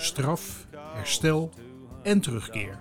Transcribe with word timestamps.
straf, 0.00 0.66
herstel 0.94 1.50
en 2.02 2.20
terugkeer. 2.20 2.80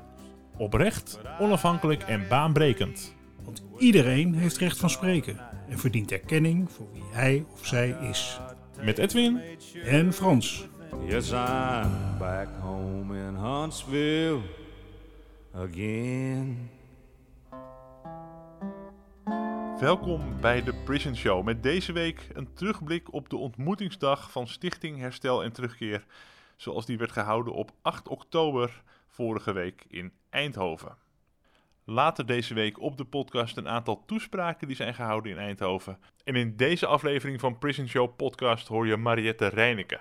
Oprecht, 0.58 1.20
onafhankelijk 1.40 2.04
en 2.04 2.28
baanbrekend. 2.28 3.16
Want 3.44 3.64
iedereen 3.78 4.34
heeft 4.34 4.58
recht 4.58 4.78
van 4.78 4.90
spreken 4.90 5.40
en 5.70 5.80
verdient 5.80 6.12
erkenning 6.12 6.72
voor 6.72 6.88
wie 6.94 7.04
hij 7.12 7.46
of 7.52 7.66
zij 7.66 7.90
is. 7.90 8.40
Met 8.82 8.98
Edwin 8.98 9.42
En 9.84 10.14
Frans. 10.14 10.68
Yes, 11.08 11.32
I'm 11.32 12.18
back 12.20 12.48
home 12.60 13.18
in 13.18 13.36
Huntsville 13.36 14.40
again. 15.54 16.70
Welkom 19.80 20.22
bij 20.42 20.64
de 20.64 20.74
Prison 20.74 21.16
Show. 21.16 21.46
Met 21.46 21.64
deze 21.64 21.92
week 21.92 22.28
een 22.34 22.54
terugblik 22.54 23.14
op 23.14 23.30
de 23.30 23.38
ontmoetingsdag 23.38 24.32
van 24.32 24.48
Stichting 24.48 25.00
Herstel 25.00 25.44
en 25.44 25.52
Terugkeer. 25.52 26.06
Zoals 26.60 26.86
die 26.86 26.98
werd 26.98 27.12
gehouden 27.12 27.54
op 27.54 27.72
8 27.82 28.08
oktober 28.08 28.84
vorige 29.08 29.52
week 29.52 29.86
in 29.88 30.14
Eindhoven. 30.30 30.98
Later 31.84 32.26
deze 32.26 32.54
week 32.54 32.80
op 32.80 32.98
de 32.98 33.06
podcast 33.06 33.58
een 33.58 33.68
aantal 33.68 34.06
toespraken 34.06 34.68
die 34.68 34.76
zijn 34.76 34.94
gehouden 34.94 35.32
in 35.32 35.38
Eindhoven. 35.38 36.00
En 36.24 36.36
in 36.36 36.56
deze 36.56 36.86
aflevering 36.86 37.40
van 37.40 37.58
Prison 37.58 37.88
Show 37.88 38.16
podcast 38.16 38.68
hoor 38.68 38.88
je 38.88 38.98
Mariette 38.98 39.48
Reineke. 39.48 40.00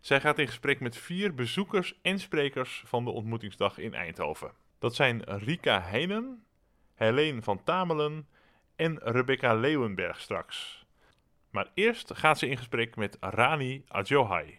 Zij 0.00 0.20
gaat 0.20 0.38
in 0.38 0.46
gesprek 0.46 0.80
met 0.80 0.96
vier 0.96 1.34
bezoekers 1.34 1.98
en 2.02 2.18
sprekers 2.18 2.82
van 2.86 3.04
de 3.04 3.10
ontmoetingsdag 3.10 3.78
in 3.78 3.94
Eindhoven. 3.94 4.52
Dat 4.78 4.94
zijn 4.94 5.22
Rika 5.24 5.80
Heinen, 5.80 6.44
Helene 6.94 7.42
van 7.42 7.64
Tamelen 7.64 8.28
en 8.76 8.98
Rebecca 9.02 9.54
Leeuwenberg 9.54 10.20
straks. 10.20 10.84
Maar 11.50 11.70
eerst 11.74 12.14
gaat 12.14 12.38
ze 12.38 12.48
in 12.48 12.56
gesprek 12.56 12.96
met 12.96 13.16
Rani 13.20 13.84
Adjohai. 13.88 14.58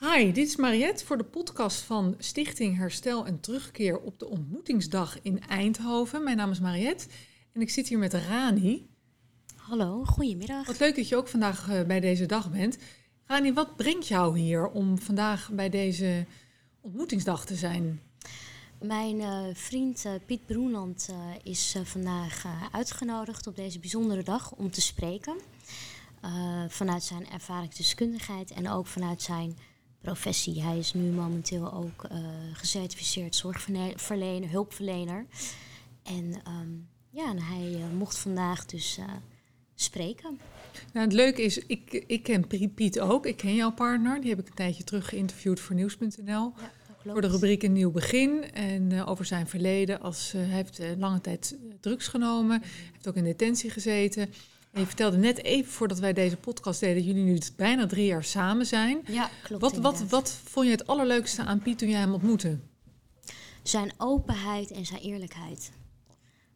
Hi, 0.00 0.32
dit 0.32 0.46
is 0.48 0.56
Mariette 0.56 1.06
voor 1.06 1.16
de 1.16 1.24
podcast 1.24 1.80
van 1.80 2.14
Stichting 2.18 2.76
Herstel 2.76 3.26
en 3.26 3.40
Terugkeer 3.40 4.00
op 4.00 4.18
de 4.18 4.28
ontmoetingsdag 4.28 5.22
in 5.22 5.40
Eindhoven. 5.40 6.24
Mijn 6.24 6.36
naam 6.36 6.50
is 6.50 6.60
Mariette 6.60 7.06
en 7.52 7.60
ik 7.60 7.70
zit 7.70 7.88
hier 7.88 7.98
met 7.98 8.14
Rani. 8.14 8.88
Hallo, 9.56 10.04
goedemiddag. 10.04 10.66
Wat 10.66 10.78
leuk 10.78 10.96
dat 10.96 11.08
je 11.08 11.16
ook 11.16 11.28
vandaag 11.28 11.68
eh, 11.68 11.82
bij 11.82 12.00
deze 12.00 12.26
dag 12.26 12.50
bent. 12.50 12.78
Rani, 13.26 13.52
wat 13.52 13.76
brengt 13.76 14.06
jou 14.06 14.38
hier 14.38 14.68
om 14.68 14.98
vandaag 14.98 15.50
bij 15.52 15.68
deze 15.68 16.26
ontmoetingsdag 16.80 17.44
te 17.44 17.54
zijn? 17.54 18.00
Mijn 18.78 19.20
eh, 19.20 19.44
vriend 19.52 20.04
eh, 20.04 20.12
Piet 20.26 20.46
Broenland 20.46 21.08
is 21.42 21.76
vandaag 21.84 22.44
uitgenodigd 22.72 23.46
op 23.46 23.56
deze 23.56 23.78
bijzondere 23.78 24.22
dag 24.22 24.52
om 24.52 24.70
te 24.70 24.80
spreken. 24.80 25.34
Vanuit 26.68 27.02
zijn 27.02 27.30
ervaringsdeskundigheid 27.30 28.50
en 28.50 28.68
ook 28.68 28.86
vanuit 28.86 29.22
zijn 29.22 29.56
professie. 30.00 30.62
Hij 30.62 30.78
is 30.78 30.94
nu 30.94 31.10
momenteel 31.10 31.72
ook 31.72 32.04
eh, 32.04 32.18
gecertificeerd 32.52 33.36
zorgverlener, 33.36 34.50
hulpverlener. 34.50 35.26
En 36.02 36.40
ehm, 36.44 36.68
ja, 37.10 37.30
en 37.30 37.42
hij 37.42 37.74
eh, 37.74 37.96
mocht 37.98 38.18
vandaag 38.18 38.66
dus 38.66 38.98
eh, 38.98 39.04
spreken. 39.74 40.38
Nou, 40.92 41.06
het 41.06 41.14
leuke 41.14 41.42
is, 41.42 41.58
ik, 41.58 42.04
ik 42.06 42.22
ken 42.22 42.46
Piet 42.74 43.00
ook. 43.00 43.26
Ik 43.26 43.36
ken 43.36 43.54
jouw 43.54 43.72
partner. 43.72 44.20
Die 44.20 44.30
heb 44.30 44.38
ik 44.38 44.46
een 44.46 44.54
tijdje 44.54 44.84
terug 44.84 45.08
geïnterviewd 45.08 45.60
voor 45.60 45.74
Nieuws.nl. 45.74 46.52
Ja. 47.04 47.12
Voor 47.12 47.20
de 47.20 47.28
rubriek 47.28 47.62
Een 47.62 47.72
Nieuw 47.72 47.90
Begin. 47.90 48.52
En 48.52 49.04
over 49.04 49.24
zijn 49.24 49.46
verleden. 49.46 50.00
Als, 50.00 50.32
hij 50.32 50.42
heeft 50.42 50.80
lange 50.98 51.20
tijd 51.20 51.58
drugs 51.80 52.08
genomen. 52.08 52.62
heeft 52.92 53.08
ook 53.08 53.14
in 53.14 53.24
detentie 53.24 53.70
gezeten. 53.70 54.32
Je 54.72 54.86
vertelde 54.86 55.16
net 55.16 55.42
even 55.44 55.72
voordat 55.72 55.98
wij 55.98 56.12
deze 56.12 56.36
podcast 56.36 56.80
deden... 56.80 56.96
dat 56.96 57.04
jullie 57.04 57.22
nu 57.22 57.38
bijna 57.56 57.86
drie 57.86 58.06
jaar 58.06 58.24
samen 58.24 58.66
zijn. 58.66 59.02
Ja, 59.06 59.30
klopt. 59.42 59.62
Wat, 59.62 59.76
wat, 59.76 60.08
wat 60.08 60.30
vond 60.44 60.66
je 60.66 60.72
het 60.72 60.86
allerleukste 60.86 61.44
aan 61.44 61.60
Piet 61.60 61.78
toen 61.78 61.88
jij 61.88 62.00
hem 62.00 62.12
ontmoette? 62.12 62.58
Zijn 63.62 63.92
openheid 63.96 64.70
en 64.70 64.86
zijn 64.86 65.00
eerlijkheid. 65.00 65.70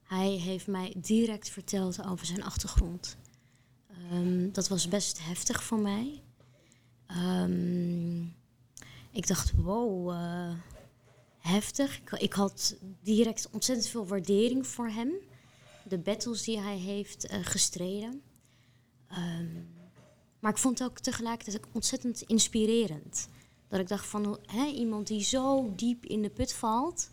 Hij 0.03 0.29
heeft 0.29 0.67
mij 0.67 0.95
direct 0.97 1.49
verteld 1.49 2.05
over 2.05 2.27
zijn 2.27 2.43
achtergrond. 2.43 3.17
Ehm, 3.89 4.51
dat 4.53 4.69
was 4.69 4.89
best 4.89 5.19
heftig 5.23 5.65
voor 5.65 5.79
mij. 5.79 6.23
Ehm, 7.07 8.21
ik 9.11 9.27
dacht, 9.27 9.53
wow, 9.53 10.11
eh, 10.11 10.53
heftig. 11.39 12.01
Ik, 12.01 12.11
ik 12.11 12.33
had 12.33 12.77
direct 13.03 13.49
ontzettend 13.51 13.89
veel 13.89 14.07
waardering 14.07 14.67
voor 14.67 14.89
hem. 14.89 15.13
De 15.89 15.99
battles 15.99 16.43
die 16.43 16.61
hij 16.61 16.77
heeft 16.77 17.27
eh, 17.27 17.39
gestreden. 17.43 18.22
Ehm, 19.09 19.62
maar 20.39 20.50
ik 20.50 20.59
vond 20.59 20.78
het 20.78 20.89
ook 20.89 20.99
tegelijkertijd 20.99 21.65
ontzettend 21.72 22.22
inspirerend. 22.22 23.28
Dat 23.69 23.81
ik 23.81 23.89
dacht 23.89 24.06
van 24.06 24.39
hè, 24.47 24.67
iemand 24.67 25.06
die 25.06 25.22
zo 25.22 25.72
diep 25.77 26.05
in 26.05 26.22
de 26.22 26.31
put 26.31 26.53
valt. 26.53 27.11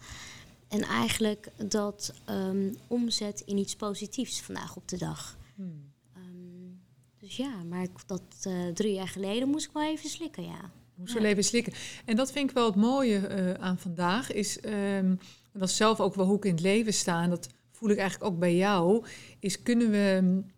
En 0.68 0.82
eigenlijk 0.82 1.52
dat 1.70 2.14
ehm, 2.26 2.74
omzet 2.88 3.42
in 3.46 3.58
iets 3.58 3.76
positiefs 3.76 4.42
vandaag 4.42 4.76
op 4.76 4.88
de 4.88 4.98
dag. 4.98 5.38
Ehm, 5.58 6.70
dus 7.18 7.38
ja, 7.38 7.64
maar 7.64 7.84
ik, 7.84 8.08
dat 8.08 8.24
eh, 8.42 8.68
drie 8.68 8.94
jaar 8.94 9.08
geleden 9.08 9.50
moest 9.50 9.66
ik 9.66 9.74
wel 9.74 9.84
even 9.84 10.10
slikken, 10.10 10.44
ja. 10.44 10.72
Moest 10.96 11.14
wel 11.14 11.24
even 11.24 11.44
slikken. 11.44 11.74
En 12.06 12.16
dat 12.16 12.32
vind 12.32 12.50
ik 12.50 12.56
wel 12.56 12.66
het 12.66 12.76
mooie 12.76 13.28
eh, 13.28 13.54
aan 13.54 13.78
vandaag. 13.78 14.32
Is, 14.32 14.60
dat 15.54 15.70
is 15.70 15.76
zelf 15.76 16.00
ook 16.00 16.16
wel 16.16 16.26
hoe 16.26 16.38
ik 16.38 16.46
in 16.46 16.52
het 16.52 16.62
leven 16.62 16.94
sta. 16.94 17.24
En 17.24 17.30
dat 17.30 17.48
voel 17.82 17.90
ik 17.90 17.98
eigenlijk 17.98 18.32
ook 18.32 18.40
bij 18.40 18.56
jou. 18.56 19.06
Is 19.40 19.62
kunnen 19.62 19.90
we 19.90 20.20
mm, 20.22 20.52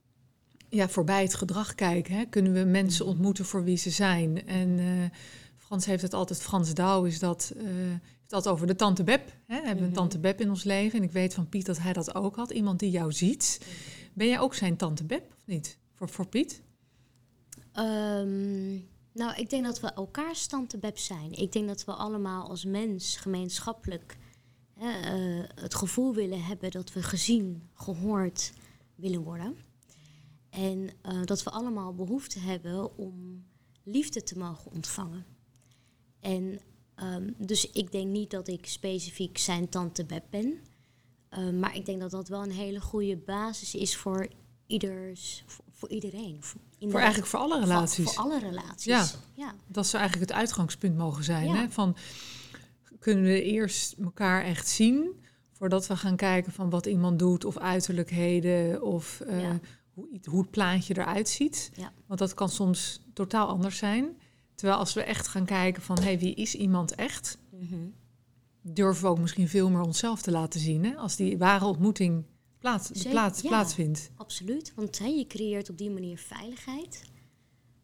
ja, 0.69 0.89
voorbij 0.89 1.21
het 1.21 1.33
gedrag 1.33 1.75
kijken. 1.75 2.15
Hè? 2.15 2.25
Kunnen 2.25 2.53
we 2.53 2.63
mensen 2.63 3.05
ontmoeten 3.05 3.45
voor 3.45 3.63
wie 3.63 3.77
ze 3.77 3.89
zijn. 3.89 4.47
En 4.47 4.79
eh, 4.79 5.17
Frans 5.57 5.85
heeft 5.85 6.01
het 6.01 6.13
altijd, 6.13 6.41
Frans 6.41 6.73
Douw 6.73 7.03
is 7.03 7.19
dat... 7.19 7.53
heeft 7.55 8.23
het 8.23 8.33
altijd 8.33 8.55
over 8.55 8.67
de 8.67 8.75
tante 8.75 9.03
Beb. 9.03 9.29
Hè? 9.47 9.61
We 9.61 9.67
hebben 9.67 9.85
een 9.85 9.93
tante 9.93 10.19
Beb 10.19 10.41
in 10.41 10.49
ons 10.49 10.63
leven. 10.63 10.99
En 10.99 11.05
ik 11.05 11.11
weet 11.11 11.33
van 11.33 11.49
Piet 11.49 11.65
dat 11.65 11.79
hij 11.79 11.93
dat 11.93 12.15
ook 12.15 12.35
had. 12.35 12.51
Iemand 12.51 12.79
die 12.79 12.89
jou 12.89 13.11
ziet. 13.11 13.65
Ben 14.13 14.27
jij 14.27 14.39
ook 14.39 14.53
zijn 14.53 14.77
tante 14.77 15.03
Beb 15.03 15.33
of 15.37 15.45
niet? 15.45 15.77
Voor, 15.93 16.09
voor 16.09 16.27
Piet? 16.27 16.61
Ehm, 17.71 18.73
nou, 19.13 19.35
ik 19.35 19.49
denk 19.49 19.63
dat 19.63 19.79
we 19.79 19.93
elkaars 19.93 20.47
tante 20.47 20.77
Beb 20.77 20.97
zijn. 20.97 21.31
Ik 21.31 21.51
denk 21.51 21.67
dat 21.67 21.85
we 21.85 21.93
allemaal 21.93 22.49
als 22.49 22.65
mens 22.65 23.17
gemeenschappelijk 23.17 24.17
eh, 24.83 25.43
het 25.61 25.75
gevoel 25.75 26.13
willen 26.13 26.43
hebben 26.43 26.71
dat 26.71 26.93
we 26.93 27.03
gezien, 27.03 27.69
gehoord 27.73 28.53
willen 28.95 29.21
worden. 29.21 29.57
En 30.49 30.89
eh, 31.01 31.23
dat 31.23 31.43
we 31.43 31.49
allemaal 31.49 31.93
behoefte 31.93 32.39
hebben 32.39 32.97
om 32.97 33.43
liefde 33.83 34.23
te 34.23 34.37
mogen 34.37 34.71
ontvangen. 34.71 35.25
En 36.19 36.59
ehm, 36.95 37.31
dus 37.37 37.71
ik 37.71 37.91
denk 37.91 38.07
niet 38.07 38.31
dat 38.31 38.47
ik 38.47 38.65
specifiek 38.65 39.37
zijn 39.37 39.69
tante 39.69 40.05
Beb 40.05 40.23
ben. 40.29 40.59
Eh, 41.29 41.49
maar 41.49 41.75
ik 41.75 41.85
denk 41.85 41.99
dat 42.01 42.11
dat 42.11 42.27
wel 42.27 42.43
een 42.43 42.51
hele 42.51 42.81
goede 42.81 43.17
basis 43.17 43.75
is 43.75 43.97
voor, 43.97 44.27
ieders, 44.67 45.43
voor, 45.45 45.65
voor 45.71 45.89
iedereen. 45.89 46.43
Voor, 46.43 46.61
Voor 46.79 46.99
eigenlijk 46.99 47.29
voor 47.29 47.39
alle 47.39 47.53
voor- 47.53 47.63
relaties. 47.63 48.13
Voor, 48.13 48.23
alle 48.23 48.39
relaties. 48.39 48.85
Ja. 48.85 49.05
ja. 49.33 49.55
Dat 49.67 49.87
zou 49.87 50.01
eigenlijk 50.01 50.31
het 50.31 50.39
uitgangspunt 50.39 50.97
mogen 50.97 51.23
zijn. 51.23 51.47
Ja. 51.47 51.55
Hè? 51.55 51.69
Van, 51.69 51.95
kunnen 53.03 53.23
we 53.23 53.43
eerst 53.43 53.95
elkaar 54.03 54.43
echt 54.43 54.67
zien... 54.67 55.21
voordat 55.51 55.87
we 55.87 55.97
gaan 55.97 56.15
kijken 56.15 56.51
van 56.51 56.69
wat 56.69 56.85
iemand 56.85 57.19
doet... 57.19 57.45
of 57.45 57.57
uiterlijkheden 57.57 58.81
of 58.81 59.19
eh, 59.21 59.41
Ja. 59.41 59.59
hoe, 59.93 60.07
hoe 60.23 60.41
het 60.41 60.51
plaatje 60.51 60.97
eruit 60.97 61.29
ziet. 61.29 61.71
Ja. 61.75 61.91
Want 62.07 62.19
dat 62.19 62.33
kan 62.33 62.49
soms 62.49 63.01
totaal 63.13 63.47
anders 63.47 63.77
zijn. 63.77 64.17
Terwijl 64.55 64.79
als 64.79 64.93
we 64.93 65.03
echt 65.03 65.27
gaan 65.27 65.45
kijken 65.45 65.81
van... 65.81 65.99
hey, 66.01 66.19
wie 66.19 66.35
is 66.35 66.55
iemand 66.55 66.95
echt... 66.95 67.37
Mhm. 67.51 67.87
durven 68.61 69.03
we 69.03 69.09
ook 69.09 69.19
misschien 69.19 69.47
veel 69.47 69.69
meer 69.69 69.81
onszelf 69.81 70.21
te 70.21 70.31
laten 70.31 70.59
zien. 70.59 70.85
Hè? 70.85 70.95
Als 70.95 71.15
die 71.15 71.37
ware 71.37 71.65
ontmoeting 71.65 72.25
plaats, 72.59 72.91
plaats, 73.09 73.41
ja. 73.41 73.49
plaatsvindt. 73.49 74.11
Absoluut, 74.15 74.73
want 74.75 74.99
hè, 74.99 75.05
je 75.05 75.27
creëert 75.27 75.69
op 75.69 75.77
die 75.77 75.91
manier 75.91 76.17
veiligheid. 76.17 77.03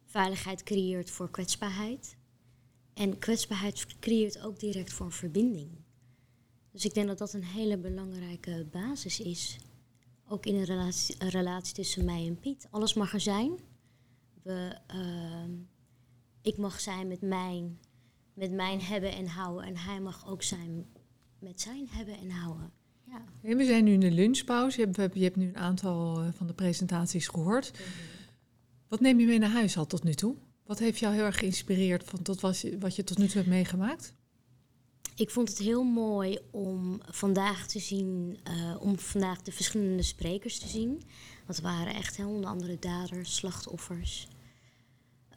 Veiligheid 0.05 0.63
creëert 0.63 1.11
voor 1.11 1.31
kwetsbaarheid. 1.31 2.17
En 2.99 3.19
kwetsbaarheid 3.19 3.85
creëert 3.99 4.41
ook 4.41 4.59
direct 4.59 4.93
voor 4.93 5.11
verbinding. 5.11 5.69
Dus 6.71 6.85
ik 6.85 6.93
denk 6.93 7.07
dat 7.07 7.17
dat 7.17 7.33
een 7.33 7.43
hele 7.43 7.77
belangrijke 7.77 8.67
basis 8.71 9.19
is. 9.19 9.57
Ook 10.27 10.45
in 10.45 10.55
een 10.55 10.63
relatie, 10.63 11.15
een 11.19 11.29
relatie 11.29 11.73
tussen 11.73 12.05
mij 12.05 12.27
en 12.27 12.39
Piet. 12.39 12.67
Alles 12.69 12.93
mag 12.93 13.13
er 13.13 13.19
zijn. 13.19 13.59
We, 14.43 14.77
ehm, 14.87 15.51
ik 16.41 16.57
mag 16.57 16.79
zijn 16.79 17.07
met 17.07 17.21
mijn, 17.21 17.79
met 18.33 18.51
mijn 18.51 18.81
hebben 18.81 19.11
en 19.11 19.27
houden. 19.27 19.65
En 19.65 19.77
hij 19.77 19.99
mag 19.99 20.27
ook 20.27 20.43
zijn 20.43 20.85
met 21.39 21.61
zijn 21.61 21.87
hebben 21.89 22.17
en 22.17 22.29
houden. 22.29 22.71
Ja. 23.05 23.25
En 23.41 23.57
we 23.57 23.65
zijn 23.65 23.83
nu 23.83 23.91
in 23.91 23.99
de 23.99 24.11
lunchpauze. 24.11 24.79
Je 24.79 24.87
hebt, 24.91 25.13
je 25.13 25.23
hebt 25.23 25.35
nu 25.35 25.47
een 25.47 25.57
aantal 25.57 26.21
eh, 26.21 26.27
van 26.33 26.47
de 26.47 26.53
presentaties 26.53 27.27
gehoord. 27.27 27.71
Wat 28.87 28.99
neem 28.99 29.19
je 29.19 29.25
mee 29.25 29.39
naar 29.39 29.51
huis 29.51 29.77
al 29.77 29.85
tot 29.85 30.03
nu 30.03 30.13
toe? 30.13 30.35
Wat 30.69 30.79
heeft 30.79 30.99
jou 30.99 31.13
heel 31.13 31.23
erg 31.23 31.37
geïnspireerd 31.37 32.03
van 32.03 32.21
tot 32.21 32.39
was, 32.39 32.65
wat 32.79 32.95
je 32.95 33.03
tot 33.03 33.17
nu 33.17 33.25
toe 33.25 33.35
hebt 33.35 33.47
meegemaakt? 33.47 34.13
Ik 35.15 35.29
vond 35.29 35.49
het 35.49 35.57
heel 35.57 35.83
mooi 35.83 36.39
om 36.51 37.01
vandaag 37.05 37.67
te 37.67 37.79
zien, 37.79 38.39
uh, 38.47 38.81
om 38.81 38.99
vandaag 38.99 39.41
de 39.41 39.51
verschillende 39.51 40.03
sprekers 40.03 40.59
te 40.59 40.67
zien. 40.67 41.01
Dat 41.45 41.59
waren 41.59 41.93
echt 41.93 42.17
heel 42.17 42.29
onder 42.29 42.49
andere 42.49 42.79
daders, 42.79 43.35
slachtoffers. 43.35 44.27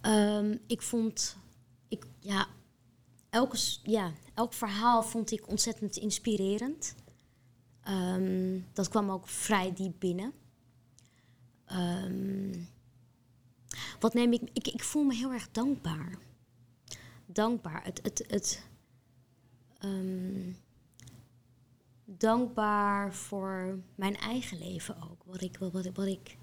Um, 0.07 0.61
ik 0.67 0.83
vond, 0.83 1.37
ik, 1.89 2.07
ja, 2.19 2.47
elke, 3.31 3.59
ja, 3.83 4.13
elk 4.35 4.53
verhaal 4.53 5.03
vond 5.03 5.31
ik 5.31 5.49
ontzettend 5.49 5.97
inspirerend. 5.97 6.95
Um, 7.89 8.67
dat 8.73 8.89
kwam 8.89 9.11
ook 9.11 9.29
vrij 9.29 9.73
diep 9.73 9.95
binnen. 9.99 10.33
Um, 11.73 12.69
wat 14.03 14.15
neem 14.15 14.33
ik, 14.33 14.43
ik? 14.53 14.69
Ik 14.69 14.83
voel 14.83 15.05
me 15.05 15.15
heel 15.15 15.33
erg 15.33 15.51
dankbaar. 15.51 16.19
Dankbaar. 17.27 17.85
Het, 17.85 18.01
het, 18.03 18.25
het, 18.29 18.67
um, 19.85 20.57
dankbaar 22.05 23.15
voor 23.15 23.79
mijn 23.95 24.17
eigen 24.17 24.59
leven 24.59 25.03
ook. 25.03 25.23
Wat 25.25 25.41
ik, 25.41 25.59
wat, 25.59 25.73
wat, 25.73 26.07
ik, 26.07 26.37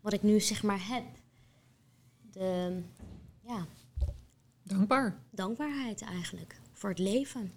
wat 0.00 0.12
ik 0.12 0.22
nu 0.22 0.40
zeg 0.40 0.62
maar 0.62 0.86
heb. 0.86 1.04
De, 2.30 2.80
ja. 3.46 3.66
Dankbaar. 4.62 5.18
Dankbaarheid 5.30 6.02
eigenlijk. 6.02 6.60
Voor 6.72 6.90
het 6.90 6.98
leven. 6.98 7.52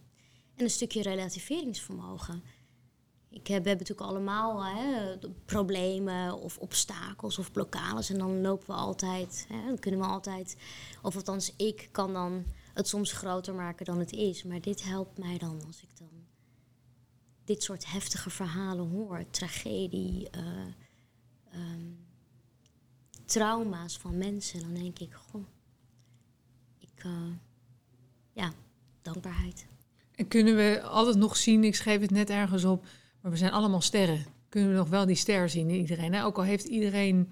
En 0.55 0.63
een 0.63 0.69
stukje 0.69 1.01
relativeringsvermogen. 1.01 2.43
Ik 3.29 3.47
heb, 3.47 3.63
we 3.63 3.69
hebben 3.69 3.87
natuurlijk 3.87 4.09
allemaal 4.09 4.65
hè, 4.65 5.17
problemen 5.45 6.33
of 6.33 6.57
obstakels 6.57 7.37
of 7.37 7.51
blokkades. 7.51 8.09
En 8.09 8.17
dan 8.17 8.41
lopen 8.41 8.67
we 8.67 8.73
altijd, 8.73 9.45
hè, 9.49 9.65
dan 9.65 9.79
kunnen 9.79 9.99
we 9.99 10.05
altijd, 10.05 10.57
of 11.01 11.15
althans 11.15 11.53
ik 11.55 11.89
kan 11.91 12.13
dan 12.13 12.45
het 12.73 12.87
soms 12.87 13.11
groter 13.11 13.55
maken 13.55 13.85
dan 13.85 13.99
het 13.99 14.11
is. 14.11 14.43
Maar 14.43 14.61
dit 14.61 14.83
helpt 14.83 15.17
mij 15.17 15.37
dan 15.37 15.63
als 15.65 15.81
ik 15.81 15.97
dan 15.97 16.09
dit 17.43 17.63
soort 17.63 17.91
heftige 17.91 18.29
verhalen 18.29 18.89
hoor. 18.89 19.25
Tragedie, 19.29 20.29
uh, 20.37 21.61
um, 21.61 22.05
trauma's 23.25 23.97
van 23.97 24.17
mensen. 24.17 24.59
Dan 24.59 24.73
denk 24.73 24.99
ik, 24.99 25.13
goh, 25.13 25.45
ik, 26.79 27.05
ja, 28.33 28.53
dankbaarheid. 29.01 29.67
En 30.15 30.27
kunnen 30.27 30.55
we 30.55 30.81
altijd 30.81 31.15
nog 31.15 31.37
zien, 31.37 31.63
ik 31.63 31.75
schreef 31.75 32.01
het 32.01 32.11
net 32.11 32.29
ergens 32.29 32.65
op 32.65 32.85
maar 33.27 33.35
we 33.35 33.41
zijn 33.41 33.55
allemaal 33.55 33.81
sterren. 33.81 34.25
Kunnen 34.49 34.71
we 34.71 34.77
nog 34.77 34.89
wel 34.89 35.05
die 35.05 35.15
ster 35.15 35.49
zien 35.49 35.69
in 35.69 35.79
iedereen. 35.79 36.13
Hè? 36.13 36.23
Ook 36.23 36.37
al 36.37 36.43
heeft 36.43 36.65
iedereen 36.65 37.31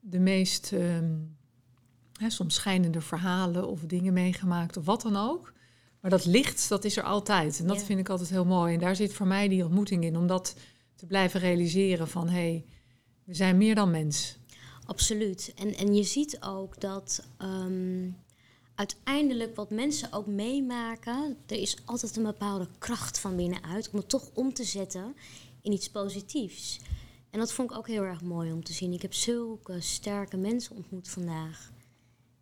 de 0.00 0.18
meest 0.18 0.72
um, 0.72 1.36
hè, 2.12 2.30
soms 2.30 2.54
schijnende 2.54 3.00
verhalen 3.00 3.68
of 3.68 3.80
dingen 3.80 4.12
meegemaakt 4.12 4.76
of 4.76 4.84
wat 4.84 5.02
dan 5.02 5.16
ook. 5.16 5.52
Maar 6.00 6.10
dat 6.10 6.24
licht, 6.24 6.68
dat 6.68 6.84
is 6.84 6.96
er 6.96 7.02
altijd. 7.02 7.60
En 7.60 7.66
dat 7.66 7.82
vind 7.82 8.00
ik 8.00 8.08
altijd 8.08 8.30
heel 8.30 8.44
mooi. 8.44 8.74
En 8.74 8.80
daar 8.80 8.96
zit 8.96 9.12
voor 9.12 9.26
mij 9.26 9.48
die 9.48 9.64
ontmoeting 9.64 10.04
in. 10.04 10.16
Om 10.16 10.26
dat 10.26 10.54
te 10.94 11.06
blijven 11.06 11.40
realiseren 11.40 12.08
van... 12.08 12.28
hé, 12.28 12.32
hey, 12.32 12.64
we 13.24 13.34
zijn 13.34 13.56
meer 13.56 13.74
dan 13.74 13.90
mens. 13.90 14.38
Absoluut. 14.84 15.52
En, 15.56 15.76
en 15.76 15.94
je 15.94 16.02
ziet 16.02 16.42
ook 16.42 16.80
dat... 16.80 17.26
Um, 17.38 18.16
uiteindelijk 18.80 19.56
wat 19.56 19.70
mensen 19.70 20.12
ook 20.12 20.26
meemaken, 20.26 21.36
er 21.46 21.56
is 21.56 21.76
altijd 21.84 22.16
een 22.16 22.22
bepaalde 22.22 22.68
kracht 22.78 23.18
van 23.18 23.36
binnenuit 23.36 23.90
om 23.90 23.98
het 23.98 24.08
toch 24.08 24.30
om 24.34 24.52
te 24.52 24.64
zetten 24.64 25.16
in 25.60 25.72
iets 25.72 25.90
positiefs. 25.90 26.80
En 27.30 27.38
dat 27.38 27.52
vond 27.52 27.70
ik 27.70 27.76
ook 27.76 27.86
heel 27.86 28.02
erg 28.02 28.22
mooi 28.22 28.52
om 28.52 28.64
te 28.64 28.72
zien. 28.72 28.92
Ik 28.92 29.02
heb 29.02 29.14
zulke 29.14 29.80
sterke 29.80 30.36
mensen 30.36 30.76
ontmoet 30.76 31.08
vandaag. 31.08 31.72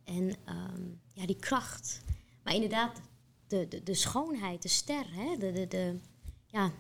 En 0.05 0.23
um, 0.25 1.01
ja, 1.13 1.27
die 1.27 1.37
kracht. 1.37 2.01
Maar 2.43 2.55
inderdaad, 2.55 3.01
de, 3.47 3.69
de, 3.69 3.83
de 3.83 3.95
schoonheid, 3.95 4.63
de 4.63 4.69
ster. 4.69 5.15
Hè? 5.15 5.37
De, 5.37 5.53
de, 5.53 5.67
de, 5.67 5.99
ja, 6.47 6.73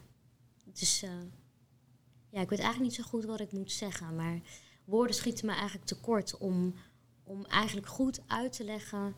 dus, 0.64 1.00
ja, 2.30 2.40
ik 2.40 2.50
weet 2.50 2.58
eigenlijk 2.58 2.80
niet 2.80 2.94
zo 2.94 3.10
goed 3.10 3.24
wat 3.24 3.40
ik 3.40 3.52
moet 3.52 3.72
zeggen. 3.72 4.16
Maar 4.16 4.40
woorden 4.84 5.16
schieten 5.16 5.46
me 5.46 5.52
eigenlijk 5.52 5.86
tekort 5.86 6.36
om, 6.36 6.74
om 7.24 7.44
eigenlijk 7.44 7.88
goed 7.88 8.20
uit 8.26 8.52
te 8.52 8.64
leggen 8.64 9.14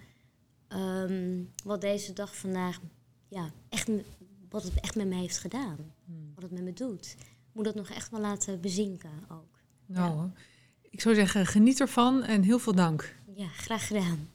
Um, 0.73 1.51
wat 1.65 1.81
deze 1.81 2.13
dag 2.13 2.37
vandaag, 2.37 2.81
ja, 3.29 3.51
echt, 3.69 3.89
wat 4.49 4.63
het 4.63 4.81
echt 4.81 4.95
met 4.95 5.07
me 5.07 5.15
heeft 5.15 5.39
gedaan. 5.39 5.77
Hmm. 6.05 6.33
Wat 6.35 6.43
het 6.43 6.53
met 6.53 6.63
me 6.63 6.73
doet. 6.73 7.17
Ik 7.19 7.53
moet 7.53 7.65
dat 7.65 7.75
nog 7.75 7.91
echt 7.91 8.11
wel 8.11 8.21
laten 8.21 8.61
bezinken 8.61 9.11
ook. 9.29 9.59
Nou, 9.87 10.31
ik 10.91 11.01
zou 11.01 11.15
zeggen, 11.15 11.47
geniet 11.47 11.81
ervan 11.81 12.23
en 12.23 12.43
heel 12.43 12.59
veel 12.59 12.75
dank. 12.75 13.17
Ja, 13.35 13.47
graag 13.47 13.87
gedaan. 13.87 14.29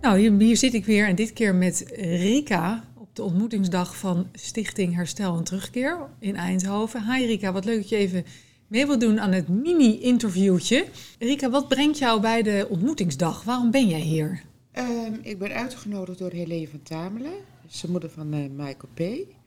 Nou, 0.00 0.18
hier, 0.18 0.32
hier 0.32 0.56
zit 0.56 0.74
ik 0.74 0.84
weer 0.84 1.08
en 1.08 1.14
dit 1.14 1.32
keer 1.32 1.54
met 1.54 1.84
Rika 1.96 2.84
op 2.94 3.16
de 3.16 3.22
ontmoetingsdag 3.22 3.96
van 3.96 4.28
Stichting 4.32 4.94
Herstel 4.94 5.36
en 5.36 5.44
Terugkeer 5.44 6.08
in 6.18 6.36
Eindhoven. 6.36 7.14
Hi 7.14 7.26
Rika, 7.26 7.52
wat 7.52 7.64
leuk 7.64 7.80
dat 7.80 7.88
je 7.88 7.96
even 7.96 8.24
mee 8.70 8.86
wil 8.86 8.98
doen 8.98 9.20
aan 9.20 9.32
het 9.32 9.48
mini-interviewtje. 9.48 10.86
Rika, 11.18 11.50
wat 11.50 11.68
brengt 11.68 11.98
jou 11.98 12.20
bij 12.20 12.42
de 12.42 12.66
ontmoetingsdag? 12.68 13.44
Waarom 13.44 13.70
ben 13.70 13.88
jij 13.88 14.00
hier? 14.00 14.42
Um, 14.78 15.18
ik 15.22 15.38
ben 15.38 15.52
uitgenodigd 15.52 16.18
door 16.18 16.30
Helene 16.30 16.68
van 16.68 16.82
Tamelen, 16.82 17.32
de 17.80 17.90
moeder 17.90 18.10
van 18.10 18.34
uh, 18.34 18.44
Michael 18.50 18.88
P. 18.94 19.00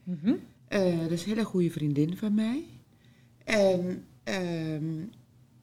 Mm 0.04 0.18
-hmm. 0.22 0.38
uh, 0.68 0.98
dat 1.00 1.10
is 1.10 1.22
een 1.22 1.28
hele 1.28 1.44
goede 1.44 1.70
vriendin 1.70 2.16
van 2.16 2.34
mij. 2.34 2.64
En 3.44 4.04
um, 4.24 5.10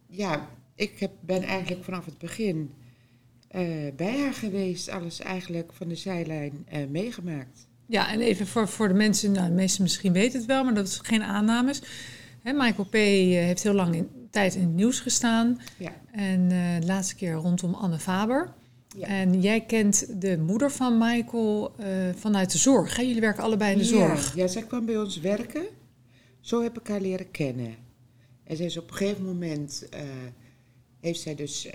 ja, 0.07 0.49
ik 0.75 0.99
heb, 0.99 1.11
ben 1.19 1.43
eigenlijk 1.43 1.83
vanaf 1.83 2.05
het 2.05 2.17
begin 2.17 2.71
uh, 3.55 3.61
bij 3.95 4.19
haar 4.19 4.33
geweest, 4.33 4.89
alles 4.89 5.19
eigenlijk 5.19 5.73
van 5.73 5.87
de 5.87 5.95
zijlijn 5.95 6.65
meegemaakt. 6.89 7.67
Ja, 7.85 8.11
en 8.11 8.19
even 8.19 8.47
voor, 8.47 8.67
voor 8.67 8.87
de 8.87 8.93
mensen, 8.93 9.31
nou, 9.31 9.47
de 9.47 9.53
meesten 9.53 9.83
misschien 9.83 10.13
weten 10.13 10.37
het 10.39 10.47
wel, 10.47 10.63
maar 10.63 10.73
dat 10.73 10.87
is 10.87 10.99
geen 11.03 11.23
aannames. 11.23 11.81
Michael 12.43 12.85
P. 12.89 12.93
Eh, 12.93 13.01
heeft 13.45 13.63
heel 13.63 13.73
lang 13.73 13.95
in, 13.95 14.09
tijd 14.29 14.55
in 14.55 14.61
het 14.61 14.73
nieuws 14.73 14.99
gestaan. 14.99 15.61
Ja. 15.77 15.91
En 16.11 16.39
uh, 16.41 16.79
de 16.79 16.85
laatste 16.85 17.15
keer 17.15 17.33
rondom 17.33 17.73
Anne 17.73 17.99
Faber. 17.99 18.53
Ja. 18.97 19.07
En 19.07 19.41
jij 19.41 19.65
kent 19.65 20.21
de 20.21 20.37
moeder 20.37 20.71
van 20.71 20.97
Michael 20.97 21.75
uh, 21.79 21.85
vanuit 22.15 22.51
de 22.51 22.57
zorg. 22.57 22.95
Hè? 22.95 23.01
Jullie 23.01 23.21
werken 23.21 23.43
allebei 23.43 23.71
in 23.71 23.77
de 23.77 23.83
zorg. 23.83 24.35
Ja, 24.35 24.47
zij 24.47 24.61
kwam 24.61 24.85
bij 24.85 24.97
ons 24.97 25.19
werken. 25.19 25.65
Zo 26.39 26.63
heb 26.63 26.79
ik 26.79 26.87
haar 26.87 27.01
leren 27.01 27.31
kennen. 27.31 27.75
En 28.43 28.57
zij 28.57 28.65
is 28.65 28.77
op 28.77 28.89
een 28.89 28.95
gegeven 28.95 29.25
moment... 29.25 29.87
Uh, 29.93 29.99
heeft 30.99 31.19
zij 31.19 31.35
dus... 31.35 31.67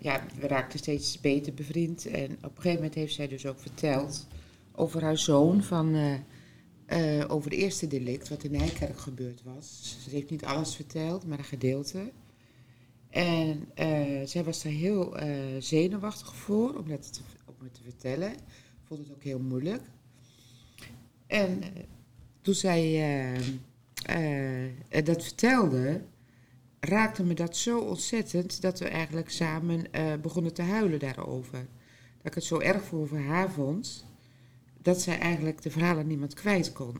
ja, 0.00 0.22
we 0.40 0.46
raakten 0.46 0.78
steeds 0.78 1.20
beter 1.20 1.54
bevriend. 1.54 2.06
En 2.06 2.30
op 2.30 2.42
een 2.42 2.50
gegeven 2.54 2.74
moment 2.74 2.94
heeft 2.94 3.14
zij 3.14 3.28
dus 3.28 3.46
ook 3.46 3.60
verteld... 3.60 4.26
over 4.72 5.02
haar 5.02 5.18
zoon 5.18 5.62
van 5.62 5.96
uh, 6.88 7.24
over 7.28 7.50
het 7.50 7.60
eerste 7.60 7.86
delict, 7.86 8.28
wat 8.28 8.44
in 8.44 8.50
Nijkerk 8.50 8.98
gebeurd 8.98 9.42
was. 9.42 9.98
Ze 10.04 10.10
heeft 10.10 10.30
niet 10.30 10.44
alles 10.44 10.74
verteld, 10.74 11.26
maar 11.26 11.38
een 11.38 11.44
gedeelte. 11.44 12.12
En 13.10 13.68
uh, 13.78 14.26
zij 14.26 14.44
was 14.44 14.62
daar 14.62 14.72
heel 14.72 15.22
uh, 15.22 15.34
zenuwachtig 15.58 16.36
voor 16.36 16.74
om 16.74 16.88
dat 16.88 17.12
te, 17.12 17.20
om 17.44 17.54
het 17.64 17.74
te 17.74 17.82
vertellen. 17.82 18.32
Vond 18.84 19.00
het 19.00 19.12
ook 19.12 19.22
heel 19.22 19.38
moeilijk. 19.38 19.82
En 21.26 21.62
toen 22.40 22.54
zij 22.54 23.40
dat 25.04 25.22
vertelde, 25.22 26.02
raakte 26.80 27.24
me 27.24 27.34
dat 27.34 27.56
zo 27.56 27.78
ontzettend 27.78 28.60
dat 28.60 28.78
we 28.78 28.88
eigenlijk 28.88 29.30
samen 29.30 29.84
begonnen 30.22 30.54
te 30.54 30.62
huilen 30.62 30.98
daarover. 30.98 31.58
Dat 32.16 32.26
ik 32.26 32.34
het 32.34 32.44
zo 32.44 32.58
erg 32.58 32.82
voor 32.82 33.18
haar 33.18 33.50
vond 33.50 34.06
dat 34.86 35.00
zij 35.00 35.18
eigenlijk 35.18 35.62
de 35.62 35.70
verhalen 35.70 36.06
niemand 36.06 36.34
kwijt 36.34 36.72
kon. 36.72 36.98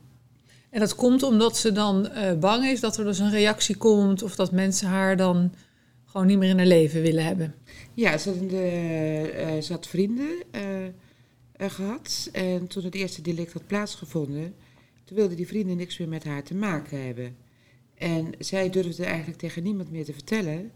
En 0.71 0.81
dat 0.81 0.95
komt 0.95 1.23
omdat 1.23 1.57
ze 1.57 1.73
dan 1.73 2.09
uh, 2.13 2.39
bang 2.39 2.65
is 2.65 2.81
dat 2.81 2.97
er 2.97 3.05
dus 3.05 3.19
een 3.19 3.31
reactie 3.31 3.77
komt 3.77 4.23
of 4.23 4.37
dat 4.37 4.53
mensen 4.53 4.89
haar 4.89 5.17
dan 5.17 5.55
gewoon 6.05 6.27
niet 6.27 6.39
meer 6.39 6.49
in 6.49 6.57
haar 6.57 6.67
leven 6.67 7.03
willen 7.03 7.25
hebben. 7.25 7.55
Ja, 7.95 8.19
ze 8.19 8.29
had, 8.29 8.43
uh, 8.43 9.63
ze 9.63 9.73
had 9.73 9.87
vrienden 9.87 10.43
uh, 10.53 11.71
gehad 11.71 12.29
en 12.33 12.67
toen 12.67 12.85
het 12.85 12.95
eerste 12.95 13.23
delict 13.23 13.53
had 13.53 13.67
plaatsgevonden, 13.67 14.55
toen 15.05 15.17
wilden 15.17 15.37
die 15.37 15.47
vrienden 15.47 15.77
niks 15.77 15.99
meer 15.99 16.09
met 16.09 16.25
haar 16.25 16.43
te 16.43 16.55
maken 16.55 17.05
hebben. 17.05 17.37
En 17.95 18.33
zij 18.39 18.71
durfde 18.71 19.05
eigenlijk 19.05 19.39
tegen 19.39 19.63
niemand 19.63 19.91
meer 19.91 20.05
te 20.05 20.13
vertellen 20.13 20.71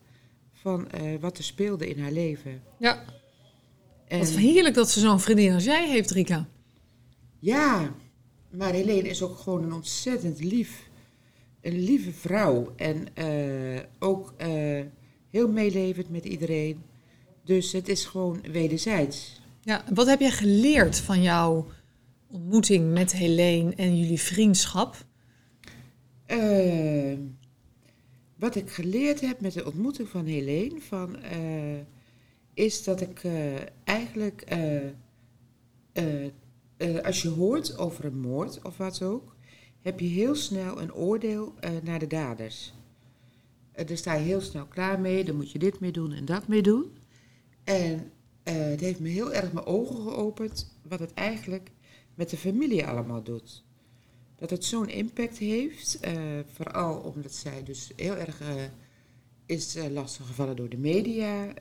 van 0.53 0.89
wat 1.21 1.39
er 1.39 1.45
speelde 1.45 1.89
in 1.89 2.03
haar 2.03 2.13
leven. 2.13 2.63
Ja. 2.79 3.05
En... 4.09 4.19
Wat 4.19 4.29
heerlijk 4.29 4.75
dat 4.75 4.91
ze 4.91 5.01
zo'n 5.01 5.21
vriendin 5.21 5.53
als 5.53 5.65
jij 5.65 5.89
heeft, 5.89 6.11
Rika. 6.11 6.49
Ja, 7.41 7.95
maar 8.51 8.73
Helene 8.73 9.09
is 9.09 9.23
ook 9.23 9.39
gewoon 9.39 9.63
een 9.63 9.73
ontzettend 9.73 10.45
lief, 10.45 10.89
een 11.61 11.79
lieve 11.79 12.13
vrouw. 12.13 12.73
En 12.77 13.07
uh, 13.19 13.81
ook 13.99 14.35
uh, 14.39 14.81
heel 15.31 15.49
meelevend 15.49 16.11
met 16.11 16.25
iedereen. 16.25 16.83
Dus 17.45 17.73
het 17.73 17.89
is 17.89 18.05
gewoon 18.05 18.41
wederzijds. 18.53 19.41
Ja, 19.63 19.85
wat 19.95 20.07
heb 20.07 20.21
jij 20.21 20.31
geleerd 20.31 20.99
van 20.99 21.23
jouw 21.23 21.67
ontmoeting 22.27 22.93
met 22.93 23.13
Helene 23.13 23.75
en 23.75 23.99
jullie 23.99 24.21
vriendschap? 24.21 25.05
Uh, 26.27 27.19
wat 28.37 28.55
ik 28.55 28.71
geleerd 28.71 29.21
heb 29.21 29.41
met 29.41 29.53
de 29.53 29.67
ontmoeting 29.67 30.09
van 30.09 30.27
Helene, 30.27 30.81
van, 30.81 31.17
uh, 31.17 31.79
is 32.55 32.85
dat 32.85 33.01
ik 33.01 33.23
uh, 36.81 36.87
eigenlijk, 36.87 37.07
als 37.07 37.23
je 37.23 37.29
hoort 37.29 37.79
over 37.79 38.05
een 38.05 38.21
moord 38.21 38.63
of 38.63 38.77
wat 38.77 39.03
ook, 39.03 39.37
heb 39.81 40.01
je 40.01 40.07
heel 40.07 40.35
snel 40.35 40.81
een 40.81 40.95
oordeel 40.95 41.55
naar 41.83 41.99
de 41.99 42.07
daders. 42.07 42.73
daar 43.73 43.97
sta 43.97 44.15
je 44.15 44.25
heel 44.25 44.41
snel 44.41 44.67
klaar 44.67 45.01
mee, 45.01 45.25
dan 45.25 45.37
moet 45.37 45.51
je 45.51 45.59
dit 45.59 45.81
mee 45.81 45.93
doen 45.93 46.13
en 46.13 46.25
dat 46.25 46.49
mee 46.49 46.63
doen. 46.63 46.97
En 47.65 48.13
het 48.43 48.81
heeft 48.81 49.01
me 49.01 49.09
heel 49.09 49.33
erg 49.33 49.53
mijn 49.53 49.67
ogen 49.67 49.97
geopend 49.97 50.77
wat 50.89 50.99
het 50.99 51.15
eigenlijk 51.15 51.71
met 52.15 52.31
de 52.31 52.37
familie 52.37 52.87
allemaal 52.87 53.23
doet 53.23 53.65
dat 54.37 54.51
het 54.51 54.65
zo'n 54.65 54.89
impact 54.89 55.39
heeft. 55.39 56.01
Vooral 56.53 56.99
omdat 56.99 57.33
zij 57.33 57.63
dus 57.65 57.93
heel 57.97 58.17
erg 58.17 58.43
is 59.47 59.77
lastiggevallen 59.91 60.57
door 60.57 60.69
de 60.69 60.79
media. 60.79 61.53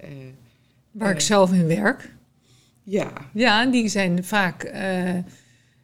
Waar 0.92 1.12
ik 1.12 1.20
zelf 1.20 1.54
in 1.54 1.68
werk. 1.68 2.18
Ja. 2.90 3.12
Ja, 3.34 3.66
die 3.66 3.88
zijn 3.88 4.24
vaak 4.24 4.72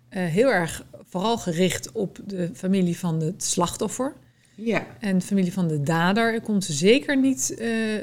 heel 0.10 0.52
erg 0.52 0.86
vooral 1.04 1.38
gericht 1.38 1.92
op 1.92 2.20
de 2.26 2.50
familie 2.54 2.98
van 2.98 3.22
het 3.22 3.44
slachtoffer. 3.44 4.16
Ja. 4.56 4.86
En 5.00 5.18
de 5.18 5.26
familie 5.26 5.54
van 5.54 5.68
de 5.68 5.82
dader 5.82 6.42
komt 6.42 6.64
zeker 6.64 7.18
niet, 7.18 7.56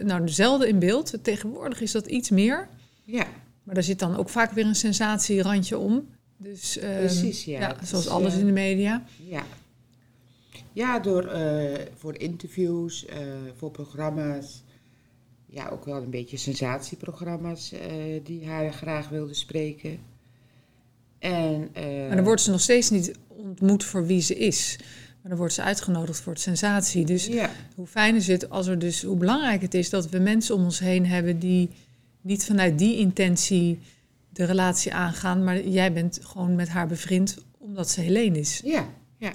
nou, 0.02 0.28
zelden 0.28 0.68
in 0.68 0.78
beeld. 0.78 1.18
Tegenwoordig 1.22 1.80
is 1.80 1.92
dat 1.92 2.06
iets 2.06 2.30
meer. 2.30 2.68
Ja. 3.04 3.26
Maar 3.62 3.74
daar 3.74 3.84
zit 3.84 3.98
dan 3.98 4.16
ook 4.16 4.28
vaak 4.28 4.52
weer 4.52 4.66
een 4.66 4.74
sensatierandje 4.74 5.78
om. 5.78 6.08
Dus, 6.36 6.82
um, 6.82 6.96
Precies, 6.96 7.44
ja. 7.44 7.60
ja 7.60 7.76
zoals 7.84 8.04
dus, 8.04 8.12
alles 8.12 8.34
in 8.36 8.46
de 8.46 8.52
media. 8.52 9.02
Ja, 9.28 9.44
ja 10.72 10.98
door, 10.98 11.24
uh, 11.24 11.78
voor 11.96 12.18
interviews, 12.18 13.06
uh, 13.06 13.16
voor 13.56 13.70
programma's. 13.70 14.62
Ja, 15.52 15.68
ook 15.68 15.84
wel 15.84 16.02
een 16.02 16.10
beetje 16.10 16.36
sensatieprogramma's 16.36 17.72
uh, 17.72 17.80
die 18.24 18.46
haar 18.46 18.72
graag 18.72 19.08
wilde 19.08 19.34
spreken. 19.34 19.98
En, 21.18 21.70
maar 22.06 22.16
dan 22.16 22.24
wordt 22.24 22.40
ze 22.40 22.50
nog 22.50 22.60
steeds 22.60 22.90
niet 22.90 23.12
ontmoet 23.28 23.84
voor 23.84 24.06
wie 24.06 24.20
ze 24.20 24.34
is. 24.34 24.76
Maar 25.20 25.30
dan 25.30 25.36
wordt 25.36 25.52
ze 25.52 25.62
uitgenodigd 25.62 26.20
voor 26.20 26.32
het 26.32 26.42
sensatie. 26.42 27.04
Dus 27.04 27.26
ja. 27.26 27.50
hoe 27.74 27.86
fijn 27.86 28.14
is 28.16 28.26
het 28.26 28.50
als 28.50 28.66
er 28.66 28.78
dus, 28.78 29.02
hoe 29.02 29.16
belangrijk 29.16 29.62
het 29.62 29.74
is 29.74 29.90
dat 29.90 30.08
we 30.08 30.18
mensen 30.18 30.54
om 30.54 30.64
ons 30.64 30.78
heen 30.78 31.06
hebben 31.06 31.38
die 31.38 31.70
niet 32.20 32.44
vanuit 32.44 32.78
die 32.78 32.96
intentie 32.96 33.78
de 34.28 34.44
relatie 34.44 34.94
aangaan, 34.94 35.44
maar 35.44 35.68
jij 35.68 35.92
bent 35.92 36.20
gewoon 36.22 36.54
met 36.54 36.68
haar 36.68 36.86
bevriend 36.86 37.38
omdat 37.58 37.90
ze 37.90 38.00
Helene 38.00 38.38
is. 38.38 38.60
Ja, 38.64 38.88
ja. 39.16 39.32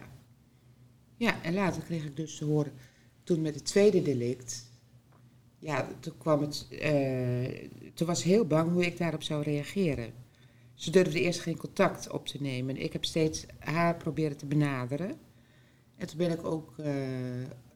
Ja, 1.18 1.44
en 1.44 1.54
later 1.54 1.82
kreeg 1.82 2.04
ik 2.04 2.16
dus 2.16 2.38
te 2.38 2.46
horen, 2.46 2.72
toen 3.24 3.42
met 3.42 3.56
het 3.56 3.66
tweede 3.66 4.02
delict, 4.02 4.66
ja, 5.68 5.88
toen 6.00 6.18
kwam 6.18 6.42
het, 6.42 6.68
uh, 6.70 7.70
toen 7.94 8.08
was 8.08 8.24
heel 8.24 8.46
bang 8.46 8.72
hoe 8.72 8.86
ik 8.86 8.98
daarop 8.98 9.24
zou 9.24 9.44
reageren. 9.44 10.14
Ze 10.74 10.92
durfde 10.92 11.22
eerst 11.22 11.40
geen 11.40 11.58
contact 11.58 12.12
op 12.12 12.28
te 12.28 12.42
nemen. 12.42 12.78
Ik 12.78 12.94
heb 12.94 13.06
steeds 13.06 13.46
haar 13.60 13.98
proberen 13.98 14.38
te 14.38 14.46
benaderen. 14.46 15.18
En 15.96 16.08
toen 16.08 16.18
ben 16.18 16.32
ik 16.32 16.46
ook 16.46 16.74
uh, 16.78 16.88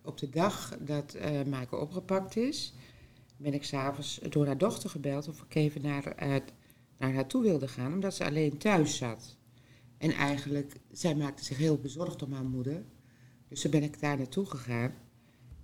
op 0.03 0.17
de 0.17 0.29
dag 0.29 0.77
dat 0.79 1.17
uh, 1.49 1.61
opgepakt 1.69 2.37
is, 2.37 2.73
ben 3.37 3.53
ik 3.53 3.63
s'avonds 3.63 4.19
door 4.29 4.45
haar 4.45 4.57
dochter 4.57 4.89
gebeld 4.89 5.27
of 5.27 5.41
ik 5.41 5.55
even 5.55 5.81
naar 5.81 6.15
naar 6.97 7.13
haar 7.13 7.27
toe 7.27 7.43
wilde 7.43 7.67
gaan, 7.67 7.93
omdat 7.93 8.15
ze 8.15 8.25
alleen 8.25 8.57
thuis 8.57 8.97
zat. 8.97 9.37
En 9.97 10.11
eigenlijk, 10.11 10.75
zij 10.91 11.15
maakte 11.15 11.43
zich 11.43 11.57
heel 11.57 11.77
bezorgd 11.77 12.23
om 12.23 12.33
haar 12.33 12.45
moeder. 12.45 12.83
Dus 13.47 13.61
toen 13.61 13.71
ben 13.71 13.83
ik 13.83 13.99
daar 13.99 14.17
naartoe 14.17 14.45
gegaan. 14.45 14.93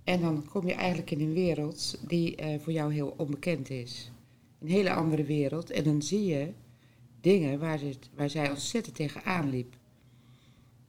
En 0.08 0.20
dan 0.20 0.44
kom 0.48 0.66
je 0.66 0.74
eigenlijk 0.74 1.10
in 1.10 1.20
een 1.20 1.32
wereld 1.32 1.98
die 2.06 2.42
uh, 2.42 2.60
voor 2.60 2.72
jou 2.72 2.92
heel 2.92 3.14
onbekend 3.16 3.70
is. 3.70 4.10
Een 4.60 4.68
hele 4.68 4.92
andere 4.92 5.24
wereld. 5.24 5.70
En 5.70 5.84
dan 5.84 6.02
zie 6.02 6.24
je 6.24 6.48
dingen 7.20 7.58
waar, 7.58 7.78
ze, 7.78 7.94
waar 8.14 8.30
zij 8.30 8.50
ontzettend 8.50 8.96
tegenaan 8.96 9.50
liep. 9.50 9.76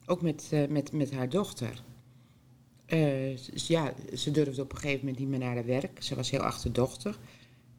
Ook 0.06 0.22
met, 0.22 0.50
uh, 0.52 0.66
met, 0.68 0.92
met 0.92 1.12
haar 1.12 1.28
dochter. 1.28 1.82
Uh, 2.86 3.36
ja, 3.36 3.94
ze 4.14 4.30
durfde 4.30 4.62
op 4.62 4.72
een 4.72 4.78
gegeven 4.78 4.98
moment 4.98 5.18
niet 5.18 5.28
meer 5.28 5.38
naar 5.38 5.54
haar 5.54 5.66
werk. 5.66 6.02
Ze 6.02 6.14
was 6.14 6.30
heel 6.30 6.40
achterdochtig. 6.40 7.18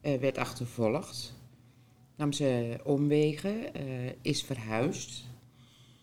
werd 0.02 0.38
achtervolgd 0.38 1.34
nam 2.16 2.32
ze 2.32 2.80
omwegen, 2.84 3.56
is 4.22 4.44
verhuisd. 4.44 5.24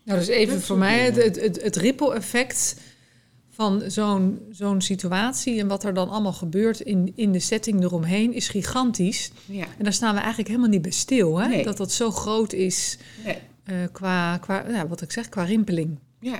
Nou, 0.03 0.19
dus 0.19 0.27
even 0.27 0.61
voor 0.61 0.77
mij 0.77 0.99
het, 0.99 1.15
het, 1.15 1.41
het, 1.41 1.61
het 1.61 1.75
ripple-effect 1.75 2.75
van 3.59 3.83
zo'n 3.87 4.39
zo'n 4.51 4.81
situatie 4.81 5.59
en 5.59 5.67
wat 5.67 5.83
er 5.83 5.93
dan 5.93 6.09
allemaal 6.09 6.33
gebeurt 6.33 6.79
in, 6.79 7.11
in 7.15 7.31
de 7.31 7.39
setting 7.39 7.83
eromheen 7.83 8.33
is 8.33 8.47
gigantisch. 8.47 9.31
Ja. 9.45 9.65
En 9.77 9.83
daar 9.83 9.93
staan 9.93 10.13
we 10.13 10.19
eigenlijk 10.19 10.49
helemaal 10.49 10.69
niet 10.69 10.81
bij 10.81 10.91
stil, 10.91 11.37
hè? 11.39 11.47
Nee. 11.47 11.63
Dat 11.63 11.77
dat 11.77 11.91
zo 11.91 12.11
groot 12.11 12.53
is 12.53 12.97
nee. 13.25 13.37
uh, 13.65 13.75
qua, 13.91 14.37
qua 14.37 14.65
ja, 14.69 14.87
wat 14.87 15.01
ik 15.01 15.11
zeg, 15.11 15.29
qua 15.29 15.43
rimpeling. 15.43 15.99
Ja. 16.19 16.39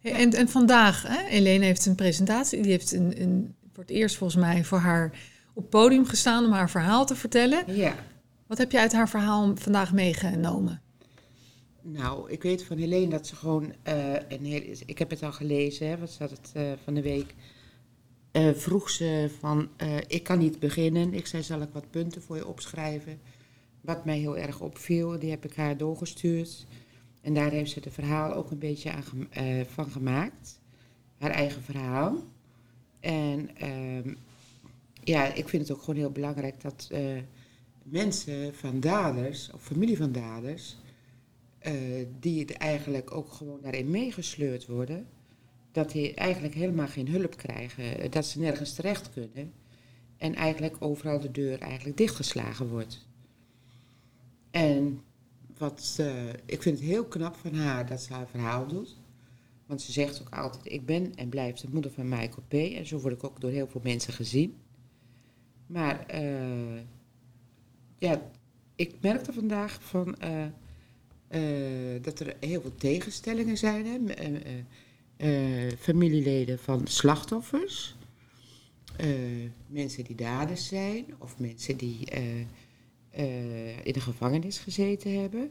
ja. 0.00 0.10
En, 0.10 0.32
en 0.32 0.48
vandaag, 0.48 1.02
hè, 1.06 1.28
Helene 1.28 1.64
heeft 1.64 1.86
een 1.86 1.94
presentatie, 1.94 2.62
die 2.62 2.70
heeft 2.70 2.92
een, 2.92 3.22
een, 3.22 3.54
voor 3.72 3.82
het 3.82 3.92
eerst 3.92 4.16
volgens 4.16 4.40
mij 4.40 4.64
voor 4.64 4.78
haar 4.78 5.12
op 5.54 5.70
podium 5.70 6.06
gestaan 6.06 6.44
om 6.44 6.52
haar 6.52 6.70
verhaal 6.70 7.06
te 7.06 7.16
vertellen. 7.16 7.74
Ja. 7.74 7.94
Wat 8.46 8.58
heb 8.58 8.72
je 8.72 8.80
uit 8.80 8.92
haar 8.92 9.08
verhaal 9.08 9.52
vandaag 9.54 9.92
meegenomen? 9.92 10.80
Nou, 11.92 12.30
ik 12.30 12.42
weet 12.42 12.64
van 12.64 12.76
Helene 12.76 13.08
dat 13.08 13.26
ze 13.26 13.36
gewoon 13.36 13.72
heel, 13.84 14.74
ik 14.86 14.98
heb 14.98 15.10
het 15.10 15.22
al 15.22 15.32
gelezen, 15.32 15.88
hè, 15.88 15.98
wat 15.98 16.10
staat 16.10 16.30
het 16.30 16.52
uh, 16.56 16.72
van 16.84 16.94
de 16.94 17.02
week. 17.02 17.34
Uh, 18.32 18.52
vroeg 18.52 18.90
ze 18.90 19.30
van, 19.38 19.68
ik 20.06 20.22
kan 20.22 20.38
niet 20.38 20.58
beginnen. 20.58 21.14
Ik 21.14 21.26
zei, 21.26 21.42
zal 21.42 21.60
ik 21.60 21.68
wat 21.72 21.90
punten 21.90 22.22
voor 22.22 22.36
je 22.36 22.46
opschrijven? 22.46 23.20
Wat 23.80 24.04
mij 24.04 24.18
heel 24.18 24.36
erg 24.36 24.60
opviel, 24.60 25.18
die 25.18 25.30
heb 25.30 25.44
ik 25.44 25.54
haar 25.54 25.76
doorgestuurd. 25.76 26.66
En 27.20 27.34
daar 27.34 27.50
heeft 27.50 27.70
ze 27.70 27.80
het 27.84 27.92
verhaal 27.92 28.34
ook 28.34 28.50
een 28.50 28.58
beetje 28.58 28.92
aan, 28.92 29.04
van 29.68 29.90
gemaakt. 29.90 30.60
Haar 31.18 31.30
eigen 31.30 31.62
verhaal. 31.62 32.16
En 33.00 33.56
ehm, 33.56 34.14
ja, 35.04 35.34
ik 35.34 35.48
vind 35.48 35.62
het 35.68 35.76
ook 35.76 35.82
gewoon 35.82 36.00
heel 36.00 36.10
belangrijk 36.10 36.60
dat 36.60 36.90
mensen 37.82 38.54
van 38.54 38.80
daders, 38.80 39.50
of 39.54 39.62
familie 39.62 39.96
van 39.96 40.12
daders, 40.12 40.76
uh, 41.66 41.72
die 42.20 42.40
het 42.40 42.52
eigenlijk 42.52 43.10
ook 43.10 43.32
gewoon 43.32 43.60
daarin 43.62 43.90
meegesleurd 43.90 44.66
worden, 44.66 45.06
dat 45.72 45.90
die 45.90 46.14
eigenlijk 46.14 46.54
helemaal 46.54 46.88
geen 46.88 47.08
hulp 47.08 47.36
krijgen, 47.36 48.10
dat 48.10 48.26
ze 48.26 48.38
nergens 48.38 48.74
terecht 48.74 49.10
kunnen 49.10 49.52
en 50.16 50.34
eigenlijk 50.34 50.76
overal 50.78 51.20
de 51.20 51.30
deur 51.30 51.60
eigenlijk 51.60 51.96
dichtgeslagen 51.96 52.68
wordt. 52.68 53.06
En 54.50 55.02
wat, 55.58 56.02
ik 56.46 56.62
vind 56.62 56.78
het 56.78 56.88
heel 56.88 57.04
knap 57.04 57.36
van 57.36 57.54
haar 57.54 57.86
dat 57.86 58.02
ze 58.02 58.12
haar 58.12 58.28
verhaal 58.28 58.66
doet. 58.66 58.96
Want 59.66 59.82
ze 59.82 59.92
zegt 59.92 60.20
ook 60.20 60.34
altijd, 60.34 60.72
ik 60.72 60.86
ben 60.86 61.14
en 61.14 61.28
blijf 61.28 61.56
de 61.56 61.68
moeder 61.72 61.90
van 61.90 62.08
Michael 62.08 62.44
P. 62.48 62.52
En 62.52 62.86
zo 62.86 62.98
word 62.98 63.14
ik 63.14 63.24
ook 63.24 63.40
door 63.40 63.50
heel 63.50 63.66
veel 63.66 63.80
mensen 63.84 64.12
gezien. 64.12 64.56
Maar 65.66 66.06
uh, 66.14 66.80
ja, 67.98 68.20
ik 68.74 68.94
merkte 69.00 69.32
vandaag 69.32 69.82
van, 69.82 70.16
dat 72.00 72.20
er 72.20 72.36
heel 72.40 72.60
veel 72.60 72.74
tegenstellingen 72.74 73.56
zijn. 73.56 73.86
Hè? 73.86 73.98
Uh, 75.18 75.72
familieleden 75.78 76.58
van 76.58 76.86
slachtoffers, 76.86 77.96
mensen 79.66 80.04
die 80.04 80.16
daders 80.16 80.66
zijn 80.66 81.04
of 81.18 81.38
mensen 81.38 81.76
die 81.76 82.04
in 83.82 83.92
de 83.92 84.00
gevangenis 84.00 84.58
gezeten 84.58 85.20
hebben. 85.20 85.50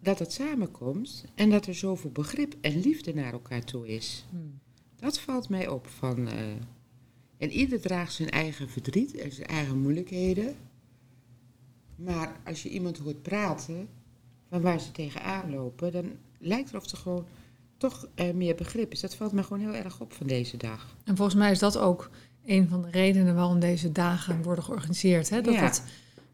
dat 0.00 0.18
het 0.18 0.32
samenkomt 0.32 1.24
en 1.34 1.50
dat 1.50 1.66
er 1.66 1.74
zoveel 1.74 2.10
begrip 2.10 2.54
en 2.60 2.80
liefde 2.80 3.14
naar 3.14 3.32
elkaar 3.32 3.64
toe 3.64 3.88
is. 3.88 4.24
Hmm. 4.30 4.58
Dat 4.96 5.20
valt 5.20 5.48
mij 5.48 5.68
op 5.68 5.86
van 5.86 6.28
en 7.38 7.50
ieder 7.50 7.80
draagt 7.80 8.12
zijn 8.12 8.30
eigen 8.30 8.68
verdriet 8.68 9.14
en 9.14 9.32
zijn 9.32 9.48
eigen 9.48 9.78
moeilijkheden. 9.78 10.56
Maar 11.96 12.40
als 12.44 12.62
je 12.62 12.68
iemand 12.68 12.98
hoort 12.98 13.22
praten 13.22 13.88
van 14.48 14.60
waar 14.60 14.80
ze 14.80 14.92
tegenaan 14.92 15.50
lopen, 15.50 15.92
dan 15.92 16.12
lijkt 16.38 16.70
er 16.70 16.76
of 16.76 16.90
er 16.90 16.98
gewoon 16.98 17.26
toch 17.76 18.08
uh, 18.14 18.34
meer 18.34 18.54
begrip 18.54 18.92
is. 18.92 19.00
Dat 19.00 19.14
valt 19.14 19.32
me 19.32 19.42
gewoon 19.42 19.60
heel 19.62 19.74
erg 19.74 20.00
op 20.00 20.12
van 20.12 20.26
deze 20.26 20.56
dag. 20.56 20.96
En 21.04 21.16
volgens 21.16 21.36
mij 21.36 21.50
is 21.50 21.58
dat 21.58 21.78
ook 21.78 22.10
een 22.44 22.68
van 22.68 22.82
de 22.82 22.90
redenen 22.90 23.34
waarom 23.34 23.60
deze 23.60 23.92
dagen 23.92 24.42
worden 24.42 24.64
georganiseerd. 24.64 25.30
Hè? 25.30 25.40
Dat 25.40 25.54
ja. 25.54 25.60
dat 25.60 25.82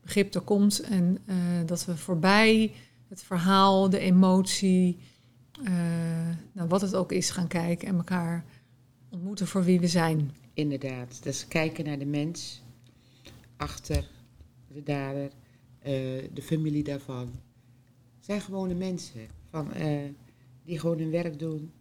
begrip 0.02 0.35
er 0.35 0.40
komt 0.40 0.81
en 0.81 1.19
uh, 1.26 1.37
dat 1.66 1.85
we 1.85 1.97
voorbij 1.97 2.73
het 3.09 3.23
verhaal, 3.23 3.90
de 3.90 3.99
emotie, 3.99 4.99
uh, 5.62 5.71
nou, 6.52 6.69
wat 6.69 6.81
het 6.81 6.95
ook 6.95 7.12
is, 7.12 7.31
gaan 7.31 7.47
kijken 7.47 7.88
en 7.88 7.97
elkaar 7.97 8.45
ontmoeten 9.11 9.47
voor 9.47 9.64
wie 9.64 9.81
we 9.81 9.88
zijn. 9.88 10.31
Inderdaad, 10.54 11.23
dus 11.23 11.49
kijken 11.49 11.85
naar 11.85 11.99
de 11.99 12.07
mens 12.07 12.62
achter 13.57 14.09
de 14.69 14.83
dader, 14.83 15.25
eh, 15.25 15.31
de 16.32 16.42
familie 16.42 16.84
daarvan. 16.84 17.30
Het 18.16 18.24
zijn 18.24 18.40
gewone 18.40 18.74
mensen 18.74 19.26
van, 19.50 19.72
eh, 19.72 19.98
die 20.64 20.78
gewoon 20.78 20.98
hun 20.98 21.10
werk 21.10 21.38
doen 21.38 21.72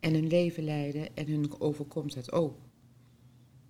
en 0.00 0.14
hun 0.14 0.26
leven 0.26 0.64
leiden 0.64 1.16
en 1.16 1.26
hun 1.26 1.60
overkomt 1.60 2.14
dat 2.14 2.32
ook. 2.32 2.58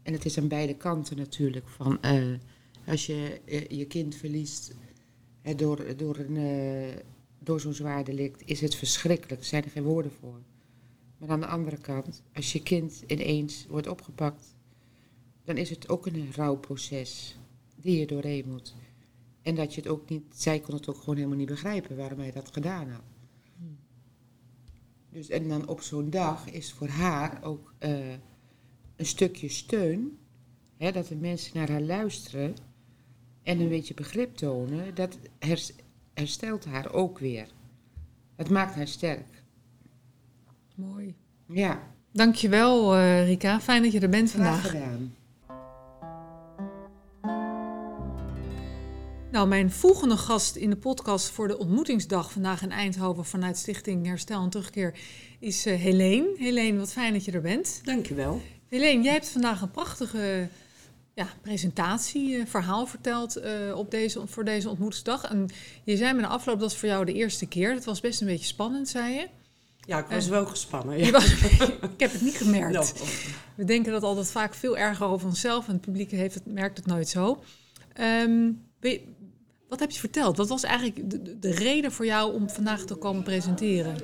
En 0.03 0.13
het 0.13 0.25
is 0.25 0.39
aan 0.39 0.49
beide 0.49 0.77
kanten 0.77 1.17
natuurlijk. 1.17 1.69
Van, 1.69 2.03
eh, 2.03 2.35
als 2.87 3.07
je 3.07 3.41
eh, 3.45 3.69
je 3.69 3.87
kind 3.87 4.15
verliest 4.15 4.75
eh, 5.43 5.57
door, 5.57 5.97
door, 5.97 6.17
een, 6.17 6.37
eh, 6.37 7.03
door 7.39 7.61
zo'n 7.61 7.73
zwaar 7.75 8.05
delict, 8.05 8.43
is 8.45 8.61
het 8.61 8.75
verschrikkelijk. 8.75 9.41
Er 9.41 9.47
zijn 9.47 9.65
er 9.65 9.71
geen 9.71 9.83
woorden 9.83 10.13
voor. 10.13 10.41
Maar 11.19 11.29
aan 11.29 11.41
de 11.41 11.47
andere 11.47 11.79
kant, 11.79 12.23
als 12.35 12.53
je 12.53 12.63
kind 12.63 13.03
ineens 13.07 13.67
wordt 13.69 13.89
opgepakt, 13.89 14.57
dan 15.45 15.57
is 15.57 15.71
het 15.71 15.89
ook 15.89 16.07
een 16.07 16.33
rouwproces 16.35 17.39
die 17.77 17.99
je 17.99 18.07
doorheen 18.07 18.45
moet. 18.49 18.75
En 19.43 19.55
dat 19.55 19.75
je 19.75 19.81
het 19.81 19.91
ook 19.91 20.09
niet, 20.09 20.23
zij 20.35 20.61
kon 20.61 20.75
het 20.75 20.89
ook 20.89 20.97
gewoon 20.99 21.17
helemaal 21.17 21.37
niet 21.37 21.49
begrijpen 21.49 21.97
waarom 21.97 22.19
hij 22.19 22.33
dat 22.33 22.53
gedaan 22.53 22.89
had. 22.91 23.03
Dus 25.13 25.29
en 25.29 25.49
dan 25.49 25.69
op 25.69 25.81
zo'n 25.81 26.11
dag 26.11 26.51
is 26.51 26.73
voor 26.73 26.89
haar 26.89 27.43
ook 27.43 27.75
eh, 27.79 28.11
een 28.97 29.07
stukje 29.07 29.49
steun, 29.49 30.19
hè, 30.77 30.93
dat 30.93 31.07
de 31.07 31.17
mensen 31.17 31.57
naar 31.57 31.71
haar 31.71 31.81
luisteren 31.81 32.55
en 33.43 33.61
een 33.61 33.69
beetje 33.69 33.95
begrip 33.95 34.37
tonen, 34.37 34.95
dat 34.95 35.19
hers- 35.39 35.73
herstelt 36.15 36.65
haar 36.65 36.93
ook 36.93 37.19
weer. 37.19 37.47
Dat 38.37 38.51
maakt 38.51 38.75
haar 38.75 38.89
sterk. 38.89 39.43
Mooi. 40.75 41.15
Ja, 41.47 41.89
Dankjewel, 42.13 42.95
eh 42.97 43.25
Rika. 43.27 43.61
Fijn 43.61 43.83
dat 43.83 43.93
je 43.93 44.01
er 44.01 44.09
bent 44.09 44.31
graag 44.31 44.61
vandaag. 44.63 44.71
gedaan. 44.71 45.15
Nou, 49.31 49.49
mijn 49.49 49.71
volgende 49.71 50.17
gast 50.17 50.57
in 50.57 50.71
de 50.71 50.77
podcast 50.77 51.29
voor 51.31 51.49
de 51.49 51.59
ontmoetingsdag 51.59 52.33
vandaag 52.33 52.63
in 52.63 52.71
Eindhoven 52.71 53.25
vanuit 53.25 53.57
Stichting 53.57 54.07
Herstel 54.07 54.43
en 54.43 54.51
Terugkeer 54.51 54.95
is 55.39 55.67
eh 55.67 55.79
Helene. 55.81 56.35
Helene, 56.37 56.79
wat 56.79 56.93
fijn 56.93 57.13
dat 57.13 57.25
je 57.25 57.33
er 57.33 57.41
bent. 57.41 57.81
Dankjewel. 57.85 58.41
Helene, 58.69 59.03
jij 59.03 59.13
hebt 59.13 59.29
vandaag 59.29 59.61
een 59.63 59.71
prachtige 59.71 60.49
ja, 61.15 61.27
presentatie, 61.43 62.37
eh, 62.39 62.47
verhaal 62.47 62.87
verteld 62.87 63.37
eh, 63.37 63.53
op 63.75 63.91
deze, 63.91 64.27
voor 64.27 64.45
deze 64.45 64.69
ontmoetingsdag. 64.69 65.25
En 65.25 65.49
je 65.85 65.97
zei 65.97 66.13
me 66.15 66.21
na 66.21 66.27
afloop, 66.29 66.61
dat 66.61 66.71
is 66.71 66.77
voor 66.77 66.89
jou 66.89 67.05
de 67.05 67.13
eerste 67.13 67.47
keer. 67.47 67.75
Dat 67.75 67.85
was 67.85 68.01
best 68.01 68.21
een 68.21 68.27
beetje 68.27 68.47
spannend, 68.47 68.89
zei 68.89 69.13
je. 69.15 69.29
Ja, 69.81 69.99
ik 69.99 70.07
was 70.07 70.29
wel 70.29 70.47
gespannen. 70.47 70.99
Ja. 70.99 71.11
Was- 71.11 71.33
ik 71.95 72.01
heb 72.01 72.13
het 72.13 72.21
niet 72.21 72.37
gemerkt. 72.37 72.73
Nou, 72.73 72.87
We 73.55 73.65
denken 73.65 73.93
dat 73.93 74.03
altijd 74.03 74.31
vaak 74.31 74.55
veel 74.55 74.79
erger 74.79 75.07
over 75.07 75.27
onszelf 75.27 75.67
en 75.67 75.73
het 75.73 75.81
publiek 75.81 76.11
heeft 76.11 76.35
het, 76.35 76.47
merkt 76.47 76.77
het 76.77 76.87
nooit 76.87 77.09
zo. 77.09 77.43
Ehm, 77.93 78.51
je- 78.81 79.01
wat 79.71 79.81
heb 79.81 79.91
je 79.91 79.99
verteld? 79.99 80.37
Wat 80.37 80.49
was 80.49 80.63
eigenlijk 80.63 81.11
de, 81.11 81.23
de- 81.23 81.39
de 81.39 81.51
reden 81.51 81.93
voor 81.93 82.07
jou 82.07 82.35
om 82.35 82.49
vandaag 82.49 82.85
te 82.85 82.95
komen 82.95 83.23
presenteren? 83.23 83.97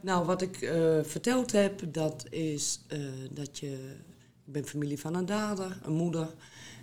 nou, 0.00 0.26
wat 0.26 0.42
ik 0.42 0.62
eh, 0.62 0.98
verteld 1.02 1.52
heb, 1.52 1.82
dat 1.92 2.26
is 2.30 2.80
eh, 2.86 2.98
dat 3.30 3.58
je... 3.58 3.98
Ik 4.46 4.52
ben 4.52 4.66
familie 4.66 4.98
van 5.00 5.14
een 5.14 5.26
dader, 5.26 5.78
een 5.82 5.92
moeder. 5.92 6.34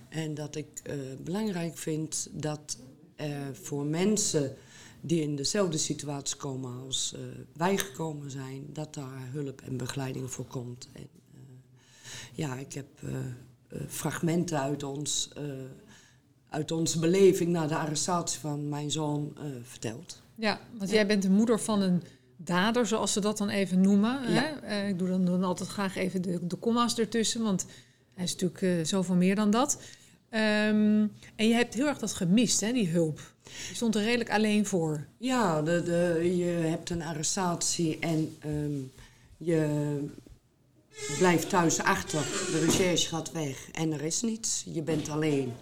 En 0.10 0.34
dat 0.34 0.56
ik 0.56 0.68
eh, 0.84 0.96
belangrijk 1.20 1.78
vind 1.78 2.30
dat 2.32 2.78
er 3.16 3.56
voor 3.56 3.86
mensen 3.86 4.56
die 5.02 5.22
in 5.22 5.36
dezelfde 5.36 5.78
situatie 5.78 6.38
komen 6.38 6.84
als 6.86 7.16
wij 7.54 7.78
gekomen 7.78 8.32
zijn, 8.32 8.66
dat 8.74 8.94
daar 8.94 9.30
hulp 9.32 9.62
en 9.62 9.78
begeleiding 9.78 10.32
voor 10.32 10.46
komt. 10.46 10.90
En, 10.94 11.08
ja, 12.34 12.56
ik 12.56 12.74
heb 12.74 12.88
fragmenten 13.88 14.60
uit 14.60 14.84
ons... 14.84 15.30
uit 16.50 16.72
onze 16.72 17.00
beleving 17.00 17.50
na 17.50 17.68
de 17.68 17.76
arrestatie 17.76 18.40
van 18.40 18.70
mijn 18.70 18.92
zoon 18.92 19.34
eh, 19.38 19.44
verteld. 19.64 20.22
Ja, 20.36 20.60
want 20.78 20.90
jij 20.90 21.08
bent 21.08 21.22
de 21.22 21.30
moeder 21.30 21.60
van 21.60 21.82
een 21.82 22.04
dader, 22.38 22.88
zoals 22.88 23.14
ze 23.14 23.20
dat 23.20 23.38
dan 23.38 23.50
even 23.50 23.82
noemen. 23.82 24.20
Hè? 24.22 24.46
Eh, 24.46 24.88
ik 24.88 25.00
doe 25.00 25.08
dan, 25.08 25.26
dan 25.26 25.44
altijd 25.44 25.70
graag 25.70 25.96
even 25.96 26.22
de, 26.22 26.48
de 26.48 26.60
comma's 26.60 26.98
ertussen, 26.98 27.44
want 27.44 27.66
hij 28.14 28.24
is 28.24 28.32
natuurlijk 28.32 28.62
eh, 28.62 28.86
zoveel 28.86 29.16
meer 29.16 29.36
dan 29.36 29.52
dat. 29.52 29.80
Ehm, 30.30 31.08
en 31.36 31.48
je 31.48 31.54
hebt 31.54 31.74
heel 31.74 31.88
erg 31.88 32.00
dat 32.00 32.14
gemist, 32.14 32.62
hè, 32.62 32.72
die 32.72 32.90
hulp. 32.90 33.34
Je 33.44 33.76
stond 33.76 33.96
er 33.96 34.04
redelijk 34.04 34.32
alleen 34.32 34.66
voor. 34.66 35.06
Ja, 35.18 35.62
de, 35.62 35.84
de, 35.84 36.34
je 36.38 36.68
hebt 36.68 36.90
een 36.90 37.02
arrestatie 37.02 38.00
en 38.00 38.36
ehm, 38.40 38.80
je 39.38 40.00
blijft 41.18 41.50
thuis 41.50 41.80
achter. 41.80 42.22
De 42.52 42.64
recherche 42.66 43.08
gaat 43.08 43.32
weg 43.32 43.72
en 43.72 43.94
er 43.94 44.02
is 44.02 44.22
niets. 44.22 44.64
Je 44.74 44.82
bent 44.82 45.10
alleen. 45.10 45.54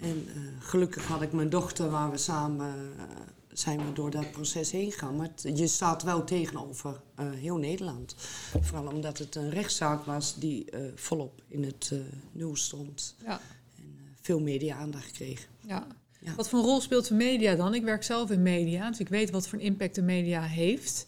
En 0.00 0.26
eh, 0.28 0.40
gelukkig 0.60 1.06
had 1.06 1.22
ik 1.22 1.32
mijn 1.32 1.48
dochter 1.50 1.90
waar 1.90 2.10
we 2.10 2.16
samen 2.18 2.74
eh, 2.98 3.04
zijn 3.52 3.78
we 3.86 3.92
door 3.92 4.10
dat 4.10 4.30
proces 4.30 4.70
heen 4.70 4.92
gegaan. 4.92 5.16
Maar 5.16 5.30
het- 5.36 5.58
je 5.58 5.66
staat 5.66 6.02
wel 6.02 6.24
tegenover 6.24 7.00
eh, 7.14 7.30
heel 7.30 7.56
Nederland. 7.56 8.14
Vooral 8.60 8.92
omdat 8.92 9.18
het 9.18 9.34
een 9.34 9.50
rechtszaak 9.50 10.04
was 10.04 10.34
die 10.38 10.64
volop 10.94 11.42
in 11.48 11.64
het 11.64 11.90
eh, 11.92 11.98
nieuws 12.32 12.64
stond. 12.64 13.14
Ja. 13.24 13.40
En 13.76 13.96
veel 14.20 14.40
media-aandacht 14.40 15.10
kreeg. 15.10 15.48
Ja. 15.60 15.86
Ja. 16.20 16.34
Wat 16.34 16.48
voor 16.48 16.58
een 16.58 16.64
rol 16.64 16.80
speelt 16.80 17.08
de 17.08 17.14
media 17.14 17.54
dan? 17.54 17.74
Ik 17.74 17.82
werk 17.82 18.02
zelf 18.02 18.30
in 18.30 18.42
media, 18.42 18.88
dus 18.90 18.98
ik 19.00 19.08
weet 19.08 19.30
wat 19.30 19.48
voor 19.48 19.58
een 19.58 19.64
impact 19.64 19.94
de 19.94 20.02
media 20.02 20.42
heeft. 20.42 21.06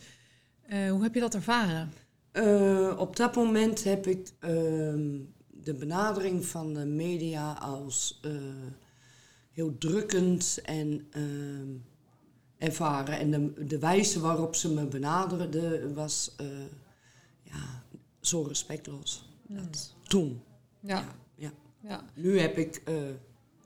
Hoe 0.68 1.02
heb 1.02 1.14
je 1.14 1.20
dat 1.20 1.34
ervaren? 1.34 1.92
Op 2.98 3.16
dat 3.16 3.34
moment 3.34 3.84
heb 3.84 4.06
ik 4.06 4.28
ehm, 4.38 5.16
de 5.62 5.74
benadering 5.74 6.46
van 6.46 6.74
de 6.74 6.84
media 6.84 7.52
als 7.52 8.18
eh, 8.22 8.30
heel 9.52 9.78
drukkend 9.78 10.60
en 10.64 11.06
ehm, 11.10 11.68
ervaren. 12.58 13.18
En 13.18 13.30
de, 13.30 13.66
de 13.66 13.78
wijze 13.78 14.20
waarop 14.20 14.54
ze 14.54 14.72
me 14.72 14.86
benaderden 14.86 15.94
was 15.94 16.34
eh, 16.36 16.46
ja, 17.42 17.82
zo 18.20 18.42
respectloos. 18.42 19.28
Dat, 19.46 19.94
toen. 20.02 20.42
Ja. 20.80 21.04
Ja. 21.34 21.52
ja. 21.80 22.04
Nu 22.14 22.38
heb 22.38 22.58
ik 22.58 22.82
eh, 22.84 22.94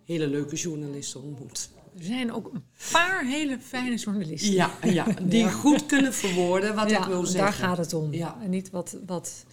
hele 0.04 0.26
leuke 0.26 0.56
journalisten 0.56 1.22
ontmoet. 1.22 1.70
Er 1.98 2.04
zijn 2.04 2.32
ook 2.32 2.50
een 2.54 2.64
paar 2.92 3.24
hele 3.24 3.58
fijne 3.60 3.96
journalisten. 3.96 4.52
Ja, 4.52 4.70
ja, 4.82 5.04
die 5.22 5.38
Ja. 5.42 5.50
goed 5.50 5.86
kunnen 5.86 6.12
verwoorden 6.14 6.74
wat 6.74 6.90
ik 6.90 7.04
wil 7.04 7.26
zeggen. 7.26 7.40
Daar 7.40 7.68
gaat 7.68 7.76
het 7.78 7.92
om. 7.94 8.12
Ja. 8.12 8.38
En 8.42 8.50
niet 8.50 8.70
wat, 8.70 8.96
wat, 9.06 9.44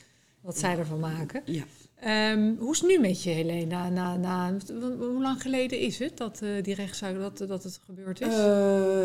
wat 0.41 0.57
zij 0.57 0.77
ervan 0.77 0.99
maken. 0.99 1.41
Ja. 1.45 1.63
Ehm, 2.01 2.53
hoe 2.57 2.71
is 2.71 2.79
het 2.79 2.89
nu 2.89 2.99
met 2.99 3.23
je, 3.23 3.29
Helena? 3.29 3.89
Na, 3.89 4.15
na, 4.17 4.57
hoe 4.97 5.21
lang 5.21 5.41
geleden 5.41 5.79
is 5.79 5.99
het 5.99 6.17
dat 6.17 6.41
eh, 6.41 6.49
die 6.63 6.75
rechtszaak 6.75 7.17
dat, 7.19 7.37
dat 7.37 7.63
het 7.63 7.79
gebeurd 7.85 8.21
is? 8.21 8.27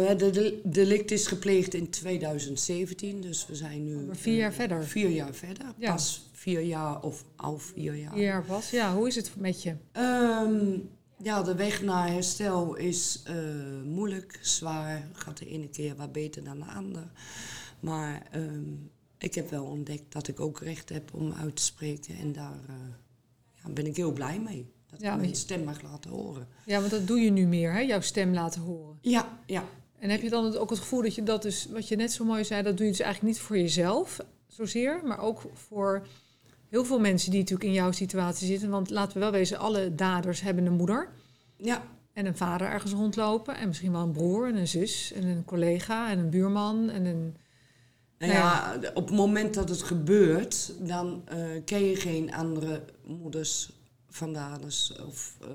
Het 0.08 0.18
de- 0.18 0.60
delict 0.64 1.10
is 1.10 1.26
gepleegd 1.26 1.74
in 1.74 1.90
2017, 1.90 3.20
dus 3.20 3.46
we 3.46 3.54
zijn 3.54 3.84
nu... 3.84 3.96
Maar 3.96 4.16
vier 4.16 4.36
jaar 4.36 4.50
eh, 4.50 4.56
verder. 4.56 4.84
Vier 4.84 5.08
jaar 5.08 5.34
verder. 5.34 5.66
Ja. 5.78 5.90
Pas 5.92 6.28
vier 6.32 6.60
jaar 6.60 7.02
of 7.02 7.24
al 7.36 7.58
vier 7.58 7.94
jaar. 7.94 8.12
Vier 8.12 8.22
jaar 8.24 8.44
pas. 8.44 8.70
Ja, 8.70 8.94
hoe 8.94 9.06
is 9.06 9.16
het 9.16 9.30
met 9.36 9.62
je? 9.62 9.74
Ehm, 9.92 10.78
ja, 11.22 11.42
de 11.42 11.54
weg 11.54 11.82
naar 11.82 12.08
herstel 12.12 12.74
is 12.74 13.22
moeilijk, 13.84 14.38
zwaar. 14.42 15.08
Gaat 15.12 15.38
de 15.38 15.48
ene 15.48 15.68
keer 15.68 15.96
wat 15.96 16.12
beter 16.12 16.44
dan 16.44 16.58
de 16.58 16.64
andere. 16.76 17.04
Maar 17.80 18.22
ehm, 18.30 18.62
ik 19.18 19.34
heb 19.34 19.50
wel 19.50 19.64
ontdekt 19.64 20.12
dat 20.12 20.28
ik 20.28 20.40
ook 20.40 20.60
recht 20.60 20.88
heb 20.88 21.14
om 21.14 21.32
uit 21.32 21.56
te 21.56 21.62
spreken. 21.62 22.16
En 22.16 22.32
daar 22.32 22.60
eh, 22.68 22.74
ja, 23.52 23.70
ben 23.70 23.86
ik 23.86 23.96
heel 23.96 24.12
blij 24.12 24.40
mee. 24.40 24.74
Dat 24.86 25.00
Ja, 25.00 25.14
ik 25.14 25.20
mijn 25.20 25.36
stem 25.36 25.64
mag 25.64 25.82
laten 25.82 26.10
horen. 26.10 26.48
Ja, 26.64 26.78
want 26.78 26.90
dat 26.90 27.06
doe 27.06 27.20
je 27.20 27.30
nu 27.30 27.46
meer, 27.46 27.72
hè? 27.72 27.80
Jouw 27.80 28.00
stem 28.00 28.34
laten 28.34 28.60
horen. 28.60 28.98
Ja, 29.00 29.38
ja. 29.46 29.64
En 29.98 30.10
heb 30.10 30.22
je 30.22 30.30
dan 30.30 30.56
ook 30.56 30.70
het 30.70 30.78
gevoel 30.78 31.02
dat 31.02 31.14
je 31.14 31.22
dat 31.22 31.42
dus, 31.42 31.66
wat 31.66 31.88
je 31.88 31.96
net 31.96 32.12
zo 32.12 32.24
mooi 32.24 32.44
zei, 32.44 32.62
dat 32.62 32.76
doe 32.76 32.86
je 32.86 32.92
dus 32.92 33.00
eigenlijk 33.00 33.34
niet 33.34 33.44
voor 33.44 33.58
jezelf 33.58 34.20
zozeer, 34.46 35.00
maar 35.04 35.18
ook 35.18 35.42
voor 35.52 36.06
heel 36.68 36.84
veel 36.84 37.00
mensen 37.00 37.30
die 37.30 37.40
natuurlijk 37.40 37.68
in 37.68 37.74
jouw 37.74 37.92
situatie 37.92 38.46
zitten. 38.46 38.70
Want 38.70 38.90
laten 38.90 39.14
we 39.14 39.20
wel 39.20 39.30
wezen, 39.30 39.58
alle 39.58 39.94
daders 39.94 40.40
hebben 40.40 40.66
een 40.66 40.72
moeder 40.72 41.08
Ja, 41.56 41.82
en 42.12 42.26
een 42.26 42.36
vader 42.36 42.68
ergens 42.68 42.92
rondlopen. 42.92 43.56
En 43.56 43.68
misschien 43.68 43.92
wel 43.92 44.02
een 44.02 44.12
broer 44.12 44.48
en 44.48 44.56
een 44.56 44.68
zus 44.68 45.12
en 45.12 45.26
een 45.26 45.44
collega 45.44 46.10
en 46.10 46.18
een 46.18 46.30
buurman 46.30 46.90
en 46.90 47.04
een... 47.04 47.36
Nou 48.18 48.32
ja, 48.32 48.78
op 48.94 49.06
het 49.06 49.16
moment 49.16 49.54
dat 49.54 49.68
het 49.68 49.82
gebeurt, 49.82 50.72
dan 50.80 51.22
eh, 51.24 51.38
ken 51.64 51.84
je 51.84 51.96
geen 51.96 52.34
andere 52.34 52.82
moeders 53.06 53.70
van 54.08 54.32
daders 54.32 54.92
of 55.06 55.36
eh, 55.40 55.48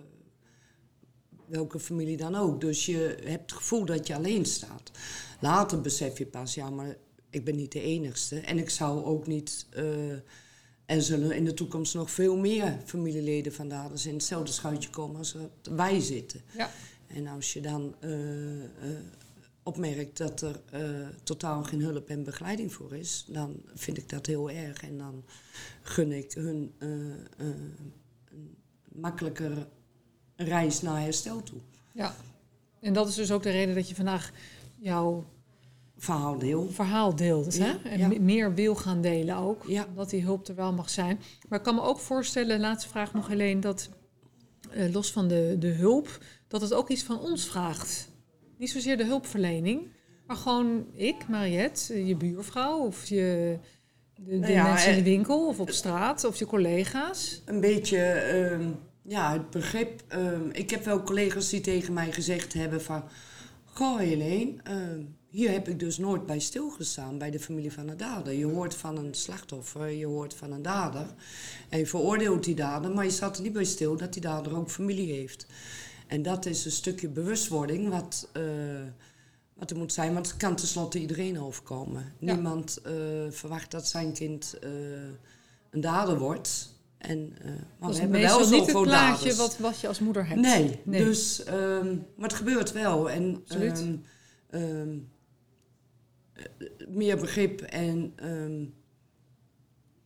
welke 1.45 1.79
familie 1.79 2.17
dan 2.17 2.35
ook. 2.35 2.61
Dus 2.61 2.85
je 2.85 3.17
hebt 3.23 3.41
het 3.51 3.59
gevoel 3.59 3.85
dat 3.85 4.07
je 4.07 4.15
alleen 4.15 4.45
staat. 4.45 4.91
Later 5.39 5.81
besef 5.81 6.17
je 6.17 6.25
pas, 6.25 6.53
ja, 6.53 6.69
maar 6.69 6.95
ik 7.29 7.45
ben 7.45 7.55
niet 7.55 7.71
de 7.71 7.81
enigste. 7.81 8.39
En 8.39 8.57
ik 8.57 8.69
zou 8.69 9.03
ook 9.05 9.27
niet. 9.27 9.65
eh, 9.69 10.11
er 10.85 11.01
zullen 11.01 11.31
in 11.35 11.45
de 11.45 11.53
toekomst 11.53 11.93
nog 11.93 12.11
veel 12.11 12.37
meer 12.37 12.77
familieleden 12.85 13.53
van 13.53 13.69
daders 13.69 14.05
in 14.05 14.13
hetzelfde 14.13 14.51
schuitje 14.51 14.89
komen 14.89 15.17
als 15.17 15.35
wij 15.71 15.99
zitten. 15.99 16.41
Ja. 16.57 16.71
En 17.07 17.27
als 17.27 17.53
je 17.53 17.61
dan 17.61 17.95
opmerkt 19.63 20.17
dat 20.17 20.41
er 20.41 20.61
eh, 20.71 20.81
totaal 21.23 21.63
geen 21.63 21.81
hulp 21.81 22.09
en 22.09 22.23
begeleiding 22.23 22.73
voor 22.73 22.95
is, 22.95 23.25
dan 23.27 23.61
vind 23.73 23.97
ik 23.97 24.09
dat 24.09 24.25
heel 24.25 24.49
erg. 24.49 24.83
En 24.83 24.97
dan 24.97 25.23
gun 25.81 26.11
ik 26.11 26.33
hun 26.33 26.73
eh, 26.77 26.89
eh, 26.89 27.17
een 27.37 28.57
makkelijker 28.91 29.67
reis 30.35 30.81
naar 30.81 31.01
herstel 31.01 31.43
toe. 31.43 31.59
Ja. 31.91 32.15
En 32.79 32.93
dat 32.93 33.07
is 33.07 33.15
dus 33.15 33.31
ook 33.31 33.43
de 33.43 33.49
reden 33.51 33.75
dat 33.75 33.89
je 33.89 33.95
vandaag 33.95 34.31
jouw 34.77 35.25
Verhaal 35.97 36.37
deel. 36.37 36.69
verhaal 36.69 37.15
deelt. 37.15 37.55
Ja, 37.55 37.65
hè? 37.65 37.89
En 37.89 37.99
ja. 37.99 38.19
meer 38.19 38.53
wil 38.53 38.75
gaan 38.75 39.01
delen 39.01 39.37
ook. 39.37 39.63
Ja. 39.67 39.87
Dat 39.95 40.09
die 40.09 40.23
hulp 40.23 40.47
er 40.47 40.55
wel 40.55 40.73
mag 40.73 40.89
zijn. 40.89 41.19
Maar 41.49 41.59
ik 41.59 41.65
kan 41.65 41.75
me 41.75 41.81
ook 41.81 41.99
voorstellen, 41.99 42.59
laatste 42.59 42.89
vraag 42.89 43.13
nog 43.13 43.29
alleen, 43.31 43.59
dat 43.59 43.89
los 44.91 45.11
van 45.11 45.27
de, 45.27 45.55
de 45.59 45.67
hulp, 45.67 46.23
dat 46.47 46.61
het 46.61 46.73
ook 46.73 46.89
iets 46.89 47.03
van 47.03 47.19
ons 47.19 47.45
vraagt. 47.45 48.10
Niet 48.61 48.71
zozeer 48.71 48.97
de 48.97 49.05
hulpverlening, 49.05 49.87
maar 50.27 50.35
gewoon 50.35 50.85
ik, 50.93 51.27
Mariette, 51.27 51.93
eh, 51.93 52.07
je 52.07 52.15
buurvrouw 52.15 52.79
of 52.79 53.05
je, 53.05 53.57
de, 54.15 54.23
de 54.23 54.37
Nou 54.37 54.51
ja, 54.51 54.63
mensen 54.63 54.89
in 54.89 55.03
de 55.03 55.09
eh, 55.09 55.15
winkel 55.15 55.47
of 55.47 55.59
op 55.59 55.69
straat 55.69 56.23
of 56.23 56.35
je 56.35 56.45
collega's. 56.45 57.41
Een 57.45 57.59
beetje, 57.59 57.97
ehm, 57.97 58.69
ja, 59.01 59.33
het 59.33 59.49
begrip. 59.49 60.01
ehm, 60.07 60.49
ik 60.51 60.69
heb 60.69 60.85
wel 60.85 61.03
collega's 61.03 61.49
die 61.49 61.61
tegen 61.61 61.93
mij 61.93 62.11
gezegd 62.11 62.53
hebben 62.53 62.81
van... 62.81 63.03
Goh, 63.65 63.97
Helene, 63.97 64.53
ehm, 64.63 65.01
hier 65.29 65.51
heb 65.51 65.67
ik 65.67 65.79
dus 65.79 65.97
nooit 65.97 66.25
bij 66.25 66.39
stilgestaan, 66.39 67.17
bij 67.17 67.31
de 67.31 67.39
familie 67.39 67.71
van 67.71 67.89
een 67.89 67.97
dader. 67.97 68.33
Je 68.33 68.45
hoort 68.45 68.75
van 68.75 68.97
een 68.97 69.13
slachtoffer, 69.13 69.89
je 69.89 70.05
hoort 70.05 70.33
van 70.33 70.51
een 70.51 70.61
dader. 70.61 71.05
En 71.69 71.79
je 71.79 71.85
veroordeelt 71.85 72.43
die 72.43 72.55
dader, 72.55 72.91
maar 72.91 73.05
je 73.05 73.11
staat 73.11 73.37
er 73.37 73.43
niet 73.43 73.53
bij 73.53 73.63
stil 73.63 73.97
dat 73.97 74.13
die 74.13 74.21
dader 74.21 74.55
ook 74.57 74.69
familie 74.69 75.13
heeft. 75.13 75.47
En 76.11 76.21
dat 76.21 76.45
is 76.45 76.65
een 76.65 76.71
stukje 76.71 77.07
bewustwording 77.09 77.89
wat, 77.89 78.29
eh, 78.33 78.43
wat 79.53 79.71
er 79.71 79.77
moet 79.77 79.93
zijn. 79.93 80.13
Want 80.13 80.27
het 80.27 80.37
kan 80.37 80.55
tenslotte 80.55 80.99
iedereen 80.99 81.39
overkomen. 81.41 82.13
Ja. 82.19 82.33
Niemand 82.33 82.77
eh, 82.83 82.93
verwacht 83.29 83.71
dat 83.71 83.87
zijn 83.87 84.13
kind 84.13 84.57
eh, 84.61 84.69
een 85.69 85.81
dader 85.81 86.19
wordt. 86.19 86.75
En, 86.97 87.29
maar 87.79 87.89
Dat 87.89 87.95
we 87.95 88.01
hebben 88.01 88.21
wel 88.21 88.37
meestal 88.39 88.59
niet 88.59 88.67
het 88.73 88.81
plaatje 88.81 89.17
daders. 89.17 89.37
wat, 89.37 89.57
wat 89.57 89.79
je 89.79 89.87
als 89.87 89.99
moeder 89.99 90.27
hebt. 90.27 90.41
Nee, 90.41 90.79
Nee. 90.83 91.03
dus, 91.05 91.43
ehm, 91.43 91.87
maar 92.15 92.27
het 92.29 92.33
gebeurt 92.37 92.71
wel. 92.71 93.09
En 93.09 93.35
Absoluut. 93.35 93.79
ehm, 93.79 93.95
ehm, 94.49 94.97
eh, 96.33 96.43
meer 96.87 97.17
begrip 97.17 97.61
en 97.61 98.13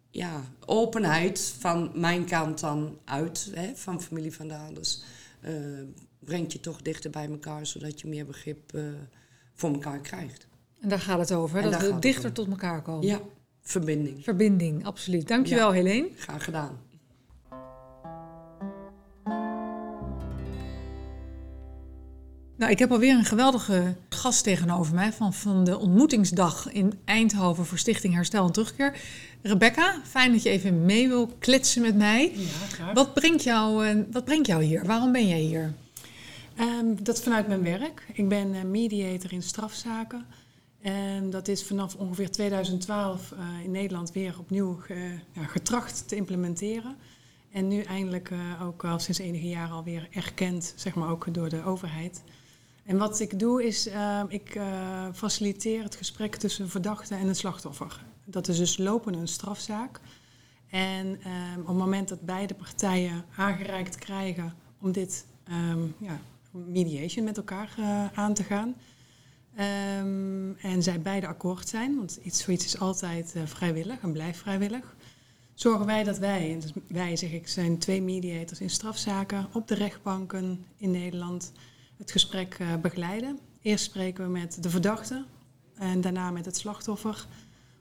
ja, 0.10 0.44
openheid 0.66 1.54
van 1.60 1.92
mijn 1.94 2.26
kant 2.26 2.60
dan 2.60 2.98
uit, 3.06 3.52
hè, 3.54 3.76
van 3.76 4.02
familie 4.02 4.34
van 4.34 4.48
daders, 4.48 5.04
brengt 6.20 6.52
je 6.52 6.60
toch 6.60 6.82
dichter 6.82 7.10
bij 7.10 7.30
elkaar, 7.30 7.66
zodat 7.66 8.02
je 8.02 8.08
meer 8.08 8.26
begrip 8.26 8.74
eh, 8.74 8.84
voor 9.54 9.74
elkaar 9.74 10.00
krijgt. 10.00 10.48
En 10.82 10.90
daar 10.90 11.00
gaat 11.00 11.20
het 11.20 11.32
over, 11.34 11.62
hè? 11.62 11.70
Dat 11.70 11.82
we 11.82 12.00
dichter 12.00 12.32
tot 12.32 12.48
elkaar 12.48 12.82
komen. 12.82 13.08
Ja, 13.08 13.20
verbinding. 13.62 14.24
Verbinding, 14.24 14.86
absoluut. 14.86 15.28
Dankjewel, 15.28 15.72
Helene. 15.72 16.10
Graag 16.16 16.44
gedaan. 16.44 16.80
Nou, 22.58 22.72
ik 22.72 22.80
heb 22.80 22.92
alweer 22.92 23.16
een 23.16 23.26
geweldige 23.26 23.96
gast 24.10 24.44
tegenover 24.44 24.96
mij 24.96 25.14
van, 25.14 25.34
van 25.34 25.64
de 25.64 25.78
ontmoetingsdag 25.78 26.72
in 26.72 26.94
Eindhoven 27.06 27.66
voor 27.66 27.78
Stichting 27.78 28.14
Herstel 28.14 28.46
en 28.46 28.52
Terugkeer. 28.52 28.98
Rebecca, 29.42 30.00
fijn 30.04 30.32
dat 30.32 30.44
je 30.44 30.50
even 30.50 30.86
mee 30.86 31.08
wil 31.08 31.28
kletsen 31.40 31.82
met 31.82 31.96
mij. 31.96 32.32
Ja, 32.36 32.48
graag. 32.72 32.94
Wat 32.94 33.14
brengt 33.14 33.44
jou, 33.44 33.88
eh, 33.88 33.96
wat 34.12 34.26
brengt 34.26 34.48
jou 34.48 34.64
hier? 34.64 34.86
Waarom 34.86 35.12
ben 35.12 35.28
jij 35.28 35.40
hier? 35.40 35.74
Ehm, 36.56 36.86
dat 37.04 37.18
is 37.18 37.24
vanuit 37.24 37.48
mijn 37.48 37.64
werk. 37.64 38.08
Ik 38.14 38.30
ben 38.30 38.54
eh, 38.54 38.64
mediator 38.64 39.34
in 39.34 39.44
strafzaken. 39.44 40.26
En 40.82 41.30
dat 41.30 41.48
is 41.48 41.64
vanaf 41.64 41.96
ongeveer 41.96 42.32
2012 42.32 43.32
eh, 43.32 43.40
in 43.64 43.72
Nederland 43.72 44.12
weer 44.12 44.36
opnieuw 44.40 44.74
ge- 44.82 45.20
ja, 45.32 45.44
getracht 45.44 46.08
te 46.08 46.16
implementeren. 46.16 46.96
En 47.52 47.68
nu 47.68 47.82
eindelijk 47.82 48.32
ook 48.62 48.84
al 48.86 49.00
sinds 49.00 49.20
enige 49.20 49.48
jaren 49.48 49.76
alweer 49.76 50.08
erkend, 50.12 50.74
zeg 50.76 50.96
maar 50.96 51.10
ook 51.10 51.34
door 51.34 51.50
de 51.50 51.64
overheid. 51.64 52.24
En 52.86 52.98
wat 52.98 53.20
ik 53.20 53.40
doe 53.40 53.66
is, 53.66 53.88
eh, 53.88 54.22
ik 54.28 54.56
eh, 54.56 55.08
faciliteer 55.14 55.84
het 55.84 55.96
gesprek 55.96 56.36
tussen 56.36 56.64
een 56.64 56.70
verdachte 56.70 57.16
en 57.16 57.28
een 57.28 57.36
slachtoffer. 57.36 58.04
Dat 58.26 58.48
is 58.48 58.58
dus 58.58 58.78
lopende 58.78 59.18
een 59.18 59.28
strafzaak. 59.28 60.00
En 60.70 61.20
ehm, 61.24 61.60
op 61.60 61.68
het 61.68 61.76
moment 61.76 62.10
dat 62.10 62.22
beide 62.22 62.54
partijen 62.54 63.26
aangereikt 63.36 63.96
krijgen 63.96 64.54
om 64.82 64.92
dit 64.92 65.26
ehm, 65.44 65.84
ja, 65.98 66.20
mediation 66.52 67.26
met 67.26 67.38
elkaar 67.38 67.74
eh, 67.78 68.06
aan 68.14 68.34
te 68.34 68.44
gaan. 68.44 68.76
ehm, 69.56 70.52
en 70.62 70.84
zij 70.84 71.02
beide 71.02 71.28
akkoord 71.28 71.68
zijn, 71.68 71.96
want 71.96 72.20
iets, 72.24 72.44
zoiets 72.44 72.66
is 72.66 72.80
altijd 72.80 73.36
eh, 73.36 73.42
vrijwillig 73.46 74.02
en 74.02 74.12
blijft 74.12 74.40
vrijwillig. 74.40 74.96
Zorgen 75.54 75.86
wij 75.86 76.04
dat 76.04 76.18
wij, 76.18 76.52
en 76.52 76.60
dus 76.60 76.72
wij 76.88 77.16
zeg 77.16 77.32
ik, 77.32 77.48
zijn 77.48 77.78
twee 77.78 78.02
mediators 78.02 78.60
in 78.60 78.70
strafzaken 78.70 79.48
op 79.54 79.68
de 79.68 79.76
rechtbanken 79.76 80.66
in 80.78 80.92
Nederland 80.92 81.52
het 81.98 82.12
gesprek 82.12 82.56
eh, 82.60 82.76
begeleiden. 82.76 83.40
Eerst 83.62 83.86
spreken 83.86 84.24
we 84.24 84.30
met 84.30 84.64
de 84.64 84.70
verdachte 84.70 85.26
en 85.76 86.02
daarna 86.02 86.32
met 86.32 86.46
het 86.46 86.58
slachtoffer. 86.58 87.28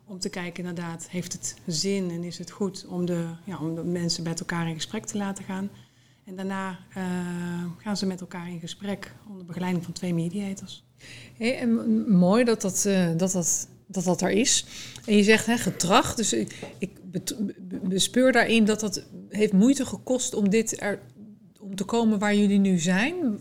Om 0.07 0.19
te 0.19 0.29
kijken 0.29 0.65
inderdaad, 0.65 1.09
heeft 1.09 1.33
het 1.33 1.57
zin 1.67 2.11
en 2.11 2.25
is 2.25 2.39
het 2.39 2.51
goed 2.51 2.87
om 2.87 3.07
de, 3.07 3.29
ja, 3.45 3.59
om 3.59 3.75
de 3.75 3.85
mensen 3.85 4.23
met 4.23 4.41
elkaar 4.41 4.69
in 4.69 4.75
gesprek 4.75 5.05
te 5.05 5.19
laten 5.19 5.45
gaan. 5.45 5.71
En 6.25 6.37
daarna 6.37 6.79
eh, 6.95 7.05
gaan 7.77 7.97
ze 7.97 8.07
met 8.07 8.21
elkaar 8.21 8.49
in 8.49 8.61
gesprek 8.61 9.15
onder 9.29 9.47
begeleiding 9.47 9.85
van 9.85 9.93
twee 9.93 10.15
mediators. 10.15 10.85
Hey, 11.37 11.59
en 11.59 12.11
mooi 12.11 12.45
dat 12.45 12.61
dat, 12.61 12.85
eh, 12.85 13.09
dat, 13.17 13.33
dat, 13.33 13.69
dat 13.87 14.05
dat 14.05 14.21
er 14.21 14.31
is. 14.31 14.67
En 15.07 15.17
je 15.17 15.23
zegt 15.23 15.47
hè, 15.47 15.57
getracht. 15.57 16.17
Dus 16.17 16.33
ik, 16.33 16.57
ik 16.79 16.91
bespeur 17.83 18.33
daarin 18.33 18.65
dat 18.65 18.81
dat 18.81 19.05
heeft 19.29 19.53
moeite 19.53 19.87
gekost 19.87 20.35
om 20.35 20.49
dit 20.49 20.81
er, 20.81 21.01
te 21.75 21.85
komen 21.85 22.19
waar 22.19 22.35
jullie 22.35 22.59
nu 22.59 22.79
zijn. 22.79 23.39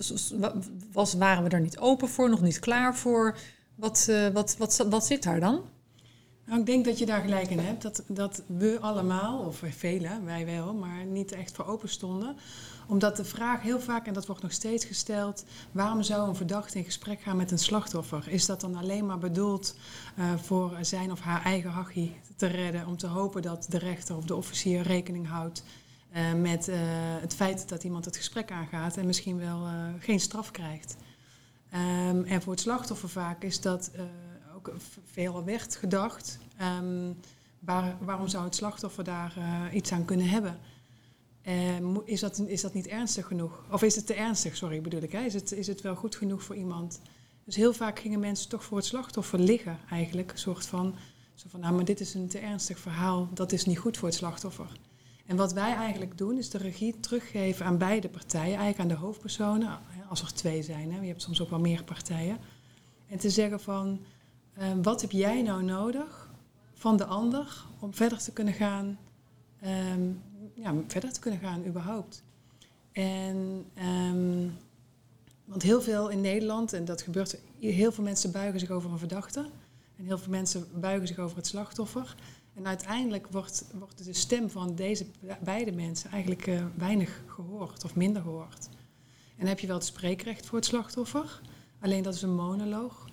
Was, 0.91 1.13
waren 1.13 1.43
we 1.43 1.49
er 1.49 1.61
niet 1.61 1.79
open 1.79 2.07
voor, 2.07 2.29
nog 2.29 2.41
niet 2.41 2.59
klaar 2.59 2.95
voor? 2.95 3.37
Wat, 3.75 4.07
eh, 4.09 4.27
wat, 4.27 4.55
wat, 4.57 4.85
wat 4.89 5.05
zit 5.05 5.23
daar 5.23 5.39
dan? 5.39 5.61
Nou, 6.45 6.59
ik 6.59 6.65
denk 6.65 6.85
dat 6.85 6.99
je 6.99 7.05
daar 7.05 7.21
gelijk 7.21 7.49
in 7.49 7.59
hebt. 7.59 7.81
Dat, 7.81 8.03
dat 8.07 8.43
we 8.47 8.77
allemaal, 8.81 9.39
of 9.39 9.61
velen, 9.69 10.25
wij 10.25 10.45
wel, 10.45 10.73
maar 10.73 11.05
niet 11.05 11.31
echt 11.31 11.51
voor 11.51 11.65
open 11.65 11.89
stonden. 11.89 12.35
Omdat 12.87 13.17
de 13.17 13.25
vraag 13.25 13.61
heel 13.61 13.79
vaak, 13.79 14.07
en 14.07 14.13
dat 14.13 14.25
wordt 14.25 14.41
nog 14.41 14.51
steeds 14.51 14.85
gesteld... 14.85 15.45
waarom 15.71 16.03
zou 16.03 16.29
een 16.29 16.35
verdachte 16.35 16.77
in 16.77 16.83
gesprek 16.83 17.21
gaan 17.21 17.37
met 17.37 17.51
een 17.51 17.59
slachtoffer? 17.59 18.29
Is 18.29 18.45
dat 18.45 18.61
dan 18.61 18.75
alleen 18.75 19.05
maar 19.05 19.17
bedoeld 19.17 19.75
eh, 20.15 20.33
voor 20.35 20.77
zijn 20.81 21.11
of 21.11 21.19
haar 21.19 21.43
eigen 21.43 21.69
hachie 21.69 22.15
te 22.35 22.47
redden... 22.47 22.87
om 22.87 22.97
te 22.97 23.07
hopen 23.07 23.41
dat 23.41 23.65
de 23.69 23.77
rechter 23.77 24.15
of 24.15 24.25
de 24.25 24.35
officier 24.35 24.81
rekening 24.81 25.27
houdt... 25.27 25.63
eh, 26.13 26.33
met 26.33 26.67
eh, 26.67 26.77
het 27.21 27.35
feit 27.35 27.69
dat 27.69 27.83
iemand 27.83 28.05
het 28.05 28.17
gesprek 28.17 28.51
aangaat... 28.51 28.97
en 28.97 29.05
misschien 29.05 29.37
wel 29.37 29.65
eh, 29.65 29.87
geen 29.99 30.19
straf 30.19 30.51
krijgt. 30.51 30.95
Ehm, 31.69 32.23
en 32.23 32.41
voor 32.41 32.51
het 32.51 32.61
slachtoffer 32.61 33.09
vaak 33.09 33.43
is 33.43 33.61
dat 33.61 33.91
ook 34.55 34.73
veel 35.11 35.43
werd 35.43 35.75
gedacht. 35.75 36.39
ehm, 36.57 37.11
waar, 37.59 37.97
waarom 37.99 38.27
zou 38.27 38.43
het 38.43 38.55
slachtoffer 38.55 39.03
daar 39.03 39.33
iets 39.73 39.91
aan 39.91 40.05
kunnen 40.05 40.29
hebben? 40.29 40.59
Is, 42.05 42.19
dat, 42.19 42.39
is 42.39 42.61
dat 42.61 42.73
niet 42.73 42.87
ernstig 42.87 43.25
genoeg? 43.25 43.63
Of 43.71 43.83
is 43.83 43.95
het 43.95 44.05
te 44.05 44.13
ernstig, 44.13 44.55
sorry 44.55 44.81
bedoel 44.81 45.01
ik. 45.01 45.13
Is, 45.13 45.33
het, 45.33 45.51
is 45.51 45.67
het 45.67 45.81
wel 45.81 45.95
goed 45.95 46.15
genoeg 46.15 46.43
voor 46.43 46.55
iemand? 46.55 47.01
Dus 47.43 47.55
heel 47.55 47.73
vaak 47.73 47.99
gingen 47.99 48.19
mensen 48.19 48.49
toch 48.49 48.63
voor 48.63 48.77
het 48.77 48.85
slachtoffer 48.85 49.39
liggen 49.39 49.79
eigenlijk. 49.89 50.31
Een 50.31 50.37
soort 50.37 50.65
van, 50.65 50.95
zo 51.35 51.47
van 51.49 51.59
nou 51.59 51.73
maar 51.75 51.85
dit 51.85 51.99
is 51.99 52.13
een 52.13 52.27
te 52.27 52.39
ernstig 52.39 52.79
verhaal. 52.79 53.29
Dat 53.33 53.51
is 53.51 53.65
niet 53.65 53.79
goed 53.79 53.97
voor 53.97 54.07
het 54.07 54.17
slachtoffer. 54.17 54.67
En 55.33 55.39
wat 55.39 55.53
wij 55.53 55.73
eigenlijk 55.75 56.17
doen, 56.17 56.37
is 56.37 56.49
de 56.49 56.57
regie 56.57 56.99
teruggeven 56.99 57.65
aan 57.65 57.77
beide 57.77 58.09
partijen, 58.09 58.57
eigenlijk 58.57 58.79
aan 58.79 58.87
de 58.87 59.05
hoofdpersonen, 59.05 59.79
als 60.09 60.21
er 60.21 60.33
twee 60.33 60.63
zijn. 60.63 60.91
Hè. 60.91 60.99
Je 60.99 61.07
hebt 61.07 61.21
soms 61.21 61.41
ook 61.41 61.49
wel 61.49 61.59
meer 61.59 61.83
partijen. 61.83 62.37
En 63.07 63.17
te 63.17 63.29
zeggen 63.29 63.59
van, 63.59 63.99
eh, 64.53 64.67
wat 64.81 65.01
heb 65.01 65.11
jij 65.11 65.41
nou 65.41 65.63
nodig 65.63 66.29
van 66.73 66.97
de 66.97 67.05
ander 67.05 67.65
om 67.79 67.93
verder 67.93 68.17
te 68.17 68.31
kunnen 68.31 68.53
gaan, 68.53 68.99
ehm, 69.59 70.11
ja, 70.53 70.73
verder 70.87 71.11
te 71.11 71.19
kunnen 71.19 71.39
gaan 71.39 71.65
überhaupt. 71.65 72.23
En, 72.91 73.65
ehm, 73.73 74.47
want 75.45 75.61
heel 75.61 75.81
veel 75.81 76.09
in 76.09 76.21
Nederland, 76.21 76.73
en 76.73 76.85
dat 76.85 77.01
gebeurt, 77.01 77.37
heel 77.59 77.91
veel 77.91 78.03
mensen 78.03 78.31
buigen 78.31 78.59
zich 78.59 78.69
over 78.69 78.91
een 78.91 78.99
verdachte. 78.99 79.39
En 79.95 80.05
heel 80.05 80.17
veel 80.17 80.31
mensen 80.31 80.67
buigen 80.79 81.07
zich 81.07 81.19
over 81.19 81.37
het 81.37 81.47
slachtoffer. 81.47 82.15
En 82.53 82.67
uiteindelijk 82.67 83.27
wordt, 83.31 83.65
wordt 83.73 84.05
de 84.05 84.13
stem 84.13 84.49
van 84.49 84.75
deze 84.75 85.05
beide 85.43 85.71
mensen 85.71 86.11
eigenlijk 86.11 86.47
eh, 86.47 86.65
weinig 86.75 87.21
gehoord 87.25 87.83
of 87.83 87.95
minder 87.95 88.21
gehoord. 88.21 88.69
En 89.37 89.47
heb 89.47 89.59
je 89.59 89.67
wel 89.67 89.75
het 89.75 89.85
spreekrecht 89.85 90.45
voor 90.45 90.57
het 90.57 90.67
slachtoffer, 90.67 91.41
alleen 91.79 92.03
dat 92.03 92.13
is 92.13 92.21
een 92.21 92.35
monoloog. 92.35 93.09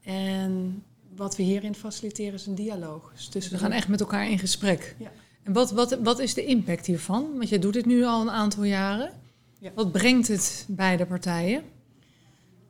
En 0.00 0.82
wat 1.16 1.36
we 1.36 1.42
hierin 1.42 1.74
faciliteren 1.74 2.34
is 2.34 2.46
een 2.46 2.54
dialoog. 2.54 3.12
Dus 3.14 3.28
tussen 3.28 3.52
We 3.52 3.58
gaan 3.58 3.72
echt 3.72 3.88
met 3.88 4.00
elkaar 4.00 4.30
in 4.30 4.38
gesprek. 4.38 4.96
Ja. 4.98 5.10
En 5.42 5.52
wat, 5.52 5.70
wat, 5.70 5.98
wat 6.02 6.18
is 6.18 6.34
de 6.34 6.44
impact 6.44 6.86
hiervan? 6.86 7.36
Want 7.36 7.48
jij 7.48 7.58
doet 7.58 7.72
dit 7.72 7.86
nu 7.86 8.04
al 8.04 8.20
een 8.20 8.30
aantal 8.30 8.64
jaren. 8.64 9.12
Ja. 9.58 9.70
Wat 9.74 9.92
brengt 9.92 10.28
het 10.28 10.66
bij 10.68 10.96
de 10.96 11.06
partijen? 11.06 11.62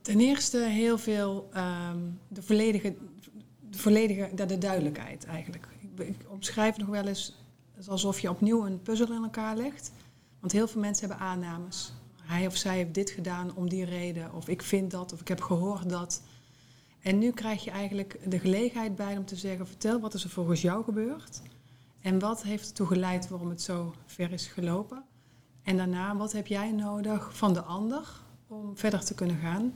Ten 0.02 0.20
eerste 0.20 0.58
heel 0.58 0.98
veel 0.98 1.48
ehm, 1.52 1.98
de 2.28 2.42
volledige, 2.42 2.94
de 3.70 3.78
volledige 3.78 4.30
de, 4.34 4.46
de 4.46 4.58
duidelijkheid 4.58 5.24
eigenlijk. 5.24 5.68
Ik, 6.00 6.16
omschrijf 6.28 6.76
nog 6.76 6.88
wel 6.88 7.06
eens 7.06 7.37
alsof 7.87 8.20
je 8.20 8.30
opnieuw 8.30 8.66
een 8.66 8.82
puzzel 8.82 9.12
in 9.12 9.22
elkaar 9.22 9.56
legt. 9.56 9.92
Want 10.40 10.52
heel 10.52 10.68
veel 10.68 10.80
mensen 10.80 11.08
hebben 11.08 11.26
aannames. 11.26 11.92
hij 12.22 12.46
of 12.46 12.56
zij 12.56 12.76
heeft 12.76 12.94
dit 12.94 13.11
gedaan 13.11 13.54
om 13.54 13.68
die 13.68 13.84
reden. 13.84 14.34
Of 14.34 14.48
ik 14.48 14.62
vind 14.62 14.90
dat, 14.90 15.12
of 15.12 15.20
ik 15.20 15.28
heb 15.28 15.40
gehoord 15.40 15.88
dat. 15.88 16.22
En 17.00 17.18
nu 17.18 17.30
krijg 17.30 17.64
je 17.64 17.70
eigenlijk 17.70 18.18
de 18.30 18.38
gelegenheid 18.38 18.96
bij 18.96 19.16
om 19.16 19.24
te 19.24 19.37
zeggen: 19.37 19.66
vertel 19.66 20.00
wat 20.00 20.14
is 20.14 20.24
er 20.24 20.30
volgens 20.30 20.61
jou 20.61 20.84
gebeurd. 20.84 21.42
En 22.00 22.18
wat 22.18 22.42
heeft 22.42 22.68
ertoe 22.68 22.87
geleid 22.87 23.28
waarom 23.28 23.48
het 23.48 23.62
zo 23.62 23.94
ver 24.06 24.32
is 24.32 24.46
gelopen. 24.46 25.04
En 25.62 25.76
daarna, 25.76 26.16
wat 26.16 26.32
heb 26.32 26.46
jij 26.46 26.72
nodig 26.72 27.37
van 27.37 27.52
de 27.52 27.62
ander 27.62 28.20
om 28.46 28.76
verder 28.76 29.04
te 29.04 29.14
kunnen 29.14 29.37
gaan. 29.37 29.72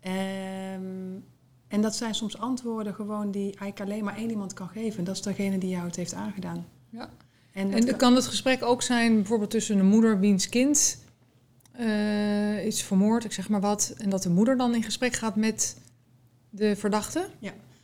Ehm, 0.00 1.20
en 1.68 1.80
dat 1.80 1.96
zijn 1.96 2.14
soms 2.14 2.38
antwoorden 2.38 2.94
gewoon 2.94 3.30
die 3.30 3.44
eigenlijk 3.44 3.80
alleen 3.80 4.04
maar 4.04 4.16
één 4.16 4.30
iemand 4.30 4.52
kan 4.52 4.68
geven. 4.68 4.98
En 4.98 5.04
dat 5.04 5.14
is 5.14 5.22
degene 5.22 5.58
die 5.58 5.70
jou 5.70 5.86
het 5.86 5.96
heeft 5.96 6.14
aangedaan. 6.14 6.66
Ja. 6.90 7.08
En, 7.52 7.96
kan 7.96 8.14
het 8.14 8.26
gesprek 8.26 8.62
ook 8.62 8.82
zijn 8.82 9.14
bijvoorbeeld 9.14 9.50
tussen 9.50 9.78
een 9.78 9.86
moeder 9.86 10.18
wiens 10.18 10.48
kind 10.48 10.98
eh, 11.72 12.64
is 12.64 12.82
vermoord, 12.82 13.24
ik 13.24 13.32
zeg 13.32 13.48
maar 13.48 13.60
wat, 13.60 13.94
en 13.98 14.10
dat 14.10 14.22
de 14.22 14.30
moeder 14.30 14.56
dan 14.56 14.74
in 14.74 14.82
gesprek 14.82 15.14
gaat 15.14 15.36
met 15.36 15.76
de 16.50 16.76
verdachte? 16.76 17.28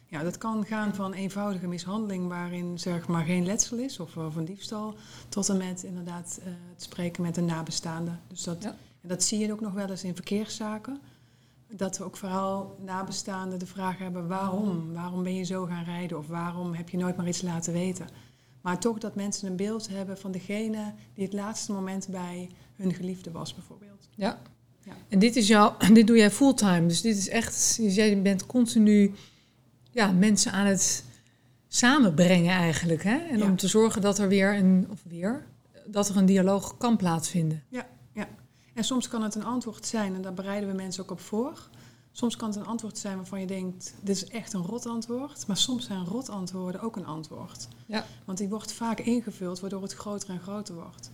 Ja, 0.07 0.23
dat 0.23 0.39
kan 0.39 0.67
gaan 0.67 0.95
van 0.95 1.13
eenvoudige 1.13 1.67
mishandeling 1.67 2.29
waarin 2.29 2.79
zeg 2.79 3.09
maar 3.09 3.25
geen 3.25 3.47
letsel 3.47 3.79
is 3.79 4.01
of, 4.01 4.17
of 4.17 4.37
een 4.37 4.45
diefstal, 4.45 4.95
tot 5.29 5.49
en 5.49 5.57
met 5.57 5.83
inderdaad 5.83 6.39
eh, 6.41 6.53
het 6.73 6.83
spreken 6.83 7.23
met 7.23 7.37
een 7.37 7.45
nabestaande. 7.45 8.11
Dus 8.29 8.43
dat, 8.43 8.63
Ja. 8.63 8.77
en 9.01 9.09
dat 9.09 9.23
zie 9.23 9.39
je 9.39 9.53
ook 9.53 9.61
nog 9.61 9.73
wel 9.73 9.91
eens 9.91 10.05
in 10.05 10.15
verkeerszaken. 10.15 11.01
Dat 11.77 11.99
we 11.99 12.05
ook 12.05 12.17
vooral 12.17 12.77
nabestaanden 12.85 13.59
de 13.59 13.67
vraag 13.67 13.99
hebben 13.99 14.29
waarom? 14.29 14.93
Waarom 14.93 15.23
ben 15.23 15.35
je 15.35 15.45
zo 15.45 15.65
gaan 15.65 15.85
rijden 15.85 16.19
of 16.19 16.27
waarom 16.27 16.75
heb 16.75 16.89
je 16.89 16.97
nooit 16.97 17.17
maar 17.17 17.29
iets 17.29 17.43
laten 17.43 17.73
weten? 17.73 18.07
Maar 18.61 18.79
toch 18.79 18.99
dat 18.99 19.15
mensen 19.15 19.49
een 19.49 19.57
beeld 19.57 19.89
hebben 19.89 20.19
van 20.19 20.33
degene 20.33 20.93
die 21.15 21.25
het 21.25 21.33
laatste 21.33 21.73
moment 21.73 22.09
bij 22.09 22.51
hun 22.77 22.95
geliefde 22.95 23.31
was 23.31 23.55
bijvoorbeeld. 23.55 24.09
Ja. 24.15 24.39
Ja. 24.85 24.93
En 25.09 25.19
dit, 25.19 25.37
is 25.37 25.47
jouw, 25.49 25.77
dit 25.93 26.07
doe 26.07 26.17
jij 26.17 26.31
fulltime, 26.31 26.87
dus 26.87 27.01
dit 27.01 27.17
is 27.17 27.29
echt, 27.29 27.79
jij 27.81 28.23
bent 28.23 28.47
continu 28.47 29.13
ja, 29.91 30.13
mensen 30.13 30.53
aan 30.53 30.67
het 30.67 31.05
samenbrengen 31.69 32.55
eigenlijk. 32.55 33.03
Hè? 33.03 33.17
En 33.17 33.39
Ja. 33.39 33.45
om 33.45 33.57
te 33.57 33.69
zorgen 33.69 34.03
dat 34.03 34.19
er 34.19 34.29
weer 34.29 34.57
een, 34.57 34.87
of 34.91 35.01
weer, 35.09 35.47
dat 35.87 36.09
er 36.09 36.17
een 36.17 36.27
dialoog 36.27 36.77
kan 36.79 36.97
plaatsvinden. 36.97 37.63
En 38.73 38.85
soms 38.85 39.09
kan 39.09 39.23
het 39.23 39.35
een 39.35 39.45
antwoord 39.45 39.87
zijn, 39.87 40.15
en 40.15 40.23
daar 40.23 40.35
bereiden 40.35 40.69
we 40.69 40.75
mensen 40.75 41.03
ook 41.03 41.11
op 41.11 41.21
voor. 41.21 41.69
Soms 42.13 42.37
kan 42.37 42.49
het 42.49 42.57
een 42.59 42.67
antwoord 42.67 42.99
zijn 42.99 43.17
waarvan 43.17 43.41
je 43.41 43.47
denkt, 43.47 43.95
dit 44.01 44.17
is 44.17 44.27
echt 44.29 44.53
een 44.53 44.63
rot 44.63 44.87
antwoord. 44.87 45.47
Maar 45.47 45.57
soms 45.57 45.85
zijn 45.87 46.05
rot 46.05 46.29
antwoorden 46.29 46.81
ook 46.81 46.97
een 46.97 47.07
antwoord. 47.07 47.69
Ja. 47.87 48.05
Want 48.25 48.39
die 48.39 48.49
wordt 48.49 48.73
vaak 48.73 49.01
ingevuld, 49.01 49.61
waardoor 49.61 49.83
het 49.83 49.93
groter 49.95 50.29
en 50.31 50.41
groter 50.41 50.75
wordt. 50.75 51.11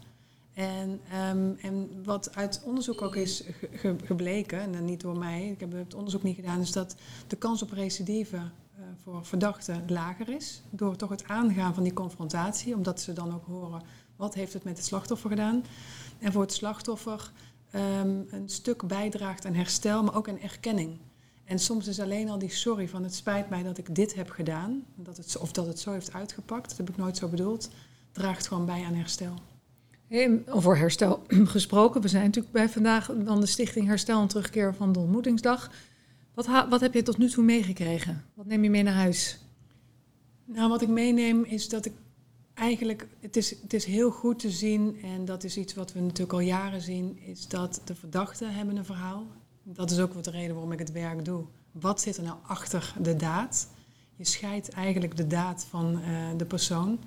En, 0.55 1.01
ehm, 1.11 1.53
en 1.61 2.03
wat 2.05 2.35
uit 2.37 2.61
onderzoek 2.65 3.03
ook 3.03 3.17
is 3.17 3.43
ge- 3.47 3.69
ge- 3.73 3.97
gebleken, 4.05 4.61
en 4.61 4.73
dan 4.73 4.85
niet 4.85 5.01
door 5.01 5.19
mij, 5.19 5.49
ik 5.49 5.61
heb 5.61 5.73
het 5.73 5.95
onderzoek 5.95 6.23
niet 6.23 6.37
gedaan, 6.37 6.61
is 6.61 6.73
dat 6.73 6.95
de 7.27 7.37
kans 7.37 7.63
op 7.63 7.71
recidive 7.71 8.37
eh, 8.37 8.85
voor 9.03 9.25
verdachten 9.27 9.85
lager 9.89 10.29
is. 10.29 10.63
Door 10.71 10.97
toch 10.97 11.11
het 11.11 11.25
aangaan 11.25 11.75
van 11.75 11.83
die 11.83 11.93
confrontatie, 11.93 12.75
omdat 12.75 13.01
ze 13.01 13.13
dan 13.13 13.35
ook 13.35 13.45
horen, 13.47 13.83
wat 14.17 14.35
heeft 14.35 14.53
het 14.53 14.65
met 14.65 14.77
het 14.77 14.87
slachtoffer 14.87 15.31
gedaan? 15.31 15.65
En 16.19 16.33
voor 16.33 16.43
het 16.43 16.53
slachtoffer 16.53 17.33
ehm, 17.71 18.21
een 18.31 18.49
stuk 18.49 18.87
bijdraagt 18.87 19.47
aan 19.47 19.55
herstel, 19.55 20.03
maar 20.03 20.17
ook 20.17 20.29
aan 20.29 20.41
erkenning. 20.41 20.99
En 21.45 21.59
soms 21.59 21.87
is 21.87 22.01
alleen 22.01 22.29
al 22.29 22.39
die 22.39 22.51
sorry 22.51 22.89
van 22.89 23.03
het 23.03 23.15
spijt 23.15 23.49
mij 23.49 23.63
dat 23.63 23.79
ik 23.79 23.95
dit 23.95 24.15
heb 24.15 24.31
gedaan, 24.31 24.85
dat 24.95 25.17
het, 25.17 25.39
of 25.39 25.53
dat 25.53 25.67
het 25.67 25.79
zo 25.81 25.93
heeft 25.93 26.13
uitgepakt, 26.13 26.69
dat 26.69 26.79
heb 26.79 26.89
ik 26.89 26.97
nooit 26.97 27.17
zo 27.17 27.29
bedoeld, 27.29 27.71
draagt 28.13 28.47
gewoon 28.47 28.67
bij 28.67 28.85
aan 28.85 28.95
herstel. 28.95 29.35
Hey, 30.07 30.43
over 30.49 30.79
herstel 30.79 31.23
gesproken, 31.55 32.01
we 32.01 32.09
zijn 32.09 32.25
natuurlijk 32.25 32.53
bij 32.53 32.69
vandaag 32.69 33.13
dan 33.25 33.41
de 33.41 33.47
Stichting 33.47 33.87
Herstel 33.87 34.21
en 34.21 34.29
Terugkeer 34.29 34.75
van 34.75 34.93
de 34.93 34.99
Ontmoetingsdag. 34.99 35.71
Wat, 36.35 36.47
ha- 36.47 36.69
wat 36.69 36.81
heb 36.81 36.95
je 36.95 37.03
tot 37.03 37.19
nu 37.19 37.29
toe 37.29 37.45
meegekregen? 37.45 38.25
Wat 38.35 38.47
neem 38.47 38.63
je 38.63 38.71
mee 38.71 38.83
naar 38.83 38.95
huis? 38.95 39.39
Nou, 40.45 40.69
wat 40.69 40.83
ik 40.83 40.89
meeneem 40.89 41.45
is 41.45 41.69
dat 41.69 41.85
ik 41.85 41.93
eigenlijk, 42.59 43.07
het 43.21 43.37
is, 43.37 43.51
het 43.51 43.73
is 43.73 43.85
heel 43.85 44.11
goed 44.11 44.39
te 44.39 44.51
zien, 44.51 44.99
en 45.03 45.25
dat 45.25 45.45
is 45.45 45.57
iets 45.57 45.75
wat 45.75 45.93
we 45.93 46.01
natuurlijk 46.01 46.33
al 46.33 46.41
jaren 46.41 46.81
zien, 46.81 47.19
is 47.19 47.49
dat 47.49 47.81
de 47.85 47.95
verdachten 47.95 48.55
hebben 48.55 48.77
een 48.77 48.85
verhaal. 48.85 49.27
Dat 49.63 49.91
is 49.91 49.99
ook 49.99 50.15
wat 50.15 50.25
de 50.25 50.31
reden 50.31 50.55
waarom 50.55 50.73
ik 50.73 50.79
het 50.79 50.93
werk 50.93 51.25
doe. 51.25 51.45
Wat 51.73 52.01
zit 52.01 52.17
er 52.17 52.23
nou 52.23 52.37
achter 52.43 52.95
de 53.03 53.17
daad? 53.17 53.69
Je 54.17 54.25
scheidt 54.25 54.69
eigenlijk 54.69 55.17
de 55.17 55.27
daad 55.27 55.67
van 55.71 56.01
eh, 56.01 56.29
de 56.37 56.45
persoon. 56.45 56.99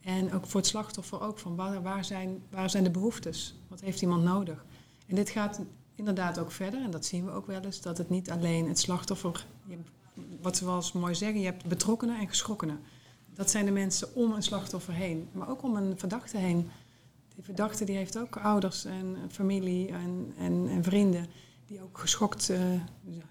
En 0.00 0.32
ook 0.32 0.46
voor 0.46 0.60
het 0.60 0.68
slachtoffer 0.68 1.22
ook 1.22 1.38
van 1.38 1.56
waar, 1.56 1.82
waar, 1.82 2.04
zijn, 2.04 2.42
waar 2.50 2.70
zijn 2.70 2.84
de 2.84 2.90
behoeftes? 2.90 3.54
Wat 3.68 3.80
heeft 3.80 4.02
iemand 4.02 4.22
nodig? 4.22 4.64
En 5.06 5.16
dit 5.16 5.30
gaat 5.30 5.60
inderdaad 5.94 6.38
ook 6.38 6.52
verder, 6.52 6.82
en 6.82 6.90
dat 6.90 7.04
zien 7.04 7.24
we 7.24 7.30
ook 7.30 7.46
wel 7.46 7.60
eens, 7.60 7.80
dat 7.80 7.98
het 7.98 8.10
niet 8.10 8.30
alleen 8.30 8.68
het 8.68 8.78
slachtoffer, 8.78 9.46
wat 10.40 10.56
ze 10.56 10.64
wel 10.64 10.76
eens 10.76 10.92
mooi 10.92 11.14
zeggen, 11.14 11.40
je 11.40 11.46
hebt 11.46 11.64
betrokkenen 11.66 12.18
en 12.18 12.28
geschrokkenen. 12.28 12.80
Dat 13.40 13.50
zijn 13.50 13.64
de 13.64 13.70
mensen 13.70 14.14
om 14.14 14.32
een 14.32 14.42
slachtoffer 14.42 14.94
heen, 14.94 15.28
maar 15.32 15.48
ook 15.48 15.62
om 15.62 15.76
een 15.76 15.98
verdachte 15.98 16.38
heen. 16.38 16.70
Die 17.34 17.44
verdachte 17.44 17.84
die 17.84 17.96
heeft 17.96 18.18
ook 18.18 18.36
ouders 18.36 18.84
en 18.84 19.16
familie 19.30 19.88
en, 19.88 20.34
en, 20.38 20.68
en 20.68 20.84
vrienden 20.84 21.26
die 21.66 21.82
ook 21.82 21.98
geschokt 21.98 22.50
eh, 22.50 22.60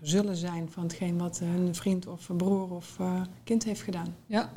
zullen 0.02 0.36
zijn 0.36 0.72
van 0.72 0.84
hetgeen 0.84 1.18
wat 1.18 1.40
hun 1.40 1.76
vriend 1.76 2.08
of 2.08 2.30
broer 2.38 2.70
of 2.72 3.00
eh, 3.00 3.22
kind 3.44 3.64
heeft 3.64 3.82
gedaan. 3.82 4.16
Ja, 4.26 4.52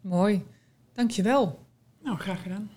mooi. 0.00 0.46
Dankjewel. 0.92 1.58
Nou, 2.02 2.18
graag 2.18 2.42
gedaan. 2.42 2.70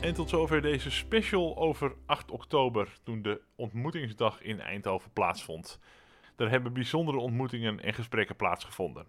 En 0.00 0.14
tot 0.14 0.28
zover 0.28 0.62
deze 0.62 0.90
special 0.90 1.56
over 1.56 1.94
8 2.06 2.30
oktober, 2.30 2.98
toen 3.02 3.22
de 3.22 3.40
ontmoetingsdag 3.54 4.42
in 4.42 4.60
Eindhoven 4.60 5.10
plaatsvond. 5.12 5.78
Er 6.36 6.50
hebben 6.50 6.72
bijzondere 6.72 7.18
ontmoetingen 7.18 7.80
en 7.80 7.94
gesprekken 7.94 8.36
plaatsgevonden. 8.36 9.06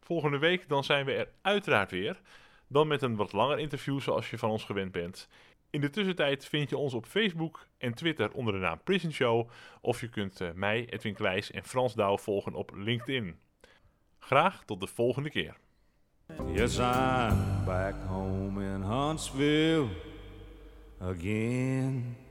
Volgende 0.00 0.38
week 0.38 0.68
dan 0.68 0.84
zijn 0.84 1.04
we 1.04 1.12
er 1.12 1.28
uiteraard 1.42 1.90
weer, 1.90 2.20
dan 2.66 2.86
met 2.86 3.02
een 3.02 3.16
wat 3.16 3.32
langer 3.32 3.58
interview 3.58 4.00
zoals 4.00 4.30
je 4.30 4.38
van 4.38 4.50
ons 4.50 4.64
gewend 4.64 4.92
bent. 4.92 5.28
In 5.70 5.80
de 5.80 5.90
tussentijd 5.90 6.46
vind 6.46 6.70
je 6.70 6.76
ons 6.76 6.94
op 6.94 7.06
Facebook 7.06 7.66
en 7.78 7.94
Twitter 7.94 8.32
onder 8.32 8.52
de 8.52 8.60
naam 8.60 8.80
Prison 8.84 9.12
Show, 9.12 9.50
of 9.80 10.00
je 10.00 10.08
kunt 10.08 10.40
eh, 10.40 10.52
mij, 10.54 10.88
Edwin 10.88 11.14
Kleijs 11.14 11.50
en 11.50 11.64
Frans 11.64 11.94
Douw 11.94 12.18
volgen 12.18 12.54
op 12.54 12.70
LinkedIn. 12.74 13.38
Graag 14.18 14.64
tot 14.64 14.80
de 14.80 14.86
volgende 14.86 15.30
keer. 15.30 15.56
Back 17.64 17.94
home 18.06 18.64
in 18.64 18.82
Huntsville 18.82 19.88
again. 20.98 22.21